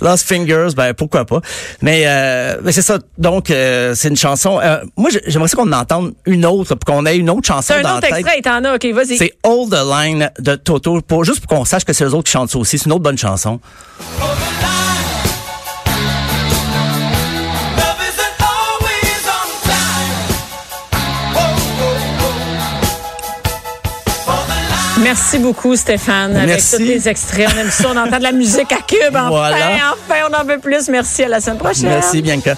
Lost 0.00 0.27
Fingers, 0.27 0.69
ben 0.77 0.93
pourquoi 0.95 1.25
pas. 1.25 1.41
Mais, 1.83 2.03
euh, 2.07 2.57
mais 2.62 2.73
c'est 2.73 2.83
ça. 2.83 2.99
Donc, 3.19 3.50
euh, 3.50 3.95
c'est 3.95 4.09
une 4.09 4.17
chanson. 4.17 4.59
euh, 4.62 4.79
moi, 4.97 5.11
j'ai- 5.11 5.23
j'aimerais 5.27 5.49
ça 5.49 5.57
qu'on 5.57 5.71
en 5.73 5.79
entende 5.81 6.15
une 6.27 6.45
autre, 6.47 6.75
pour 6.75 6.95
qu'on 6.95 7.07
ait 7.07 7.17
une 7.17 7.31
autre 7.31 7.47
chanson 7.47 7.75
C'est 7.75 7.81
un 7.81 7.83
dans 7.83 7.97
autre 7.99 8.09
la 8.11 8.17
tête. 8.17 8.27
extrait, 8.27 8.43
t'en 8.43 8.65
as, 8.65 8.75
ok, 8.75 8.87
vas-y. 8.95 9.17
C'est 9.19 9.33
Hold 9.45 9.71
the 9.71 9.85
Line 9.87 10.31
de 10.39 10.55
Toto, 10.57 11.00
pour, 11.03 11.25
juste 11.25 11.41
pour 11.47 11.57
qu'on 11.59 11.65
sache 11.65 11.85
que 11.85 11.93
c'est 11.93 12.05
eux 12.05 12.15
autres 12.15 12.25
qui 12.25 12.33
chantent 12.33 12.50
ça 12.50 12.59
aussi. 12.59 12.79
C'est 12.79 12.87
une 12.87 12.93
autre 12.93 13.03
bonne 13.05 13.19
chanson. 13.19 13.61
Merci 25.02 25.38
beaucoup, 25.38 25.75
Stéphane, 25.76 26.37
avec 26.37 26.61
tous 26.61 26.78
les 26.78 27.09
extraits. 27.09 27.49
On 27.54 27.59
aime 27.59 27.71
ça, 27.71 27.88
on 27.88 27.97
entend 27.97 28.19
de 28.19 28.23
la 28.23 28.33
musique 28.33 28.73
à 28.73 28.76
cube. 28.87 28.99
Enfin, 29.11 29.28
Voilà. 29.28 29.57
enfin, 29.92 30.21
on 30.30 30.35
en 30.35 30.45
veut 30.45 30.59
plus. 30.59 30.88
Merci, 30.88 31.25
à 31.25 31.28
la 31.28 31.40
semaine 31.40 31.59
prochaine. 31.59 31.88
Merci, 31.88 32.21
Bianca. 32.23 32.54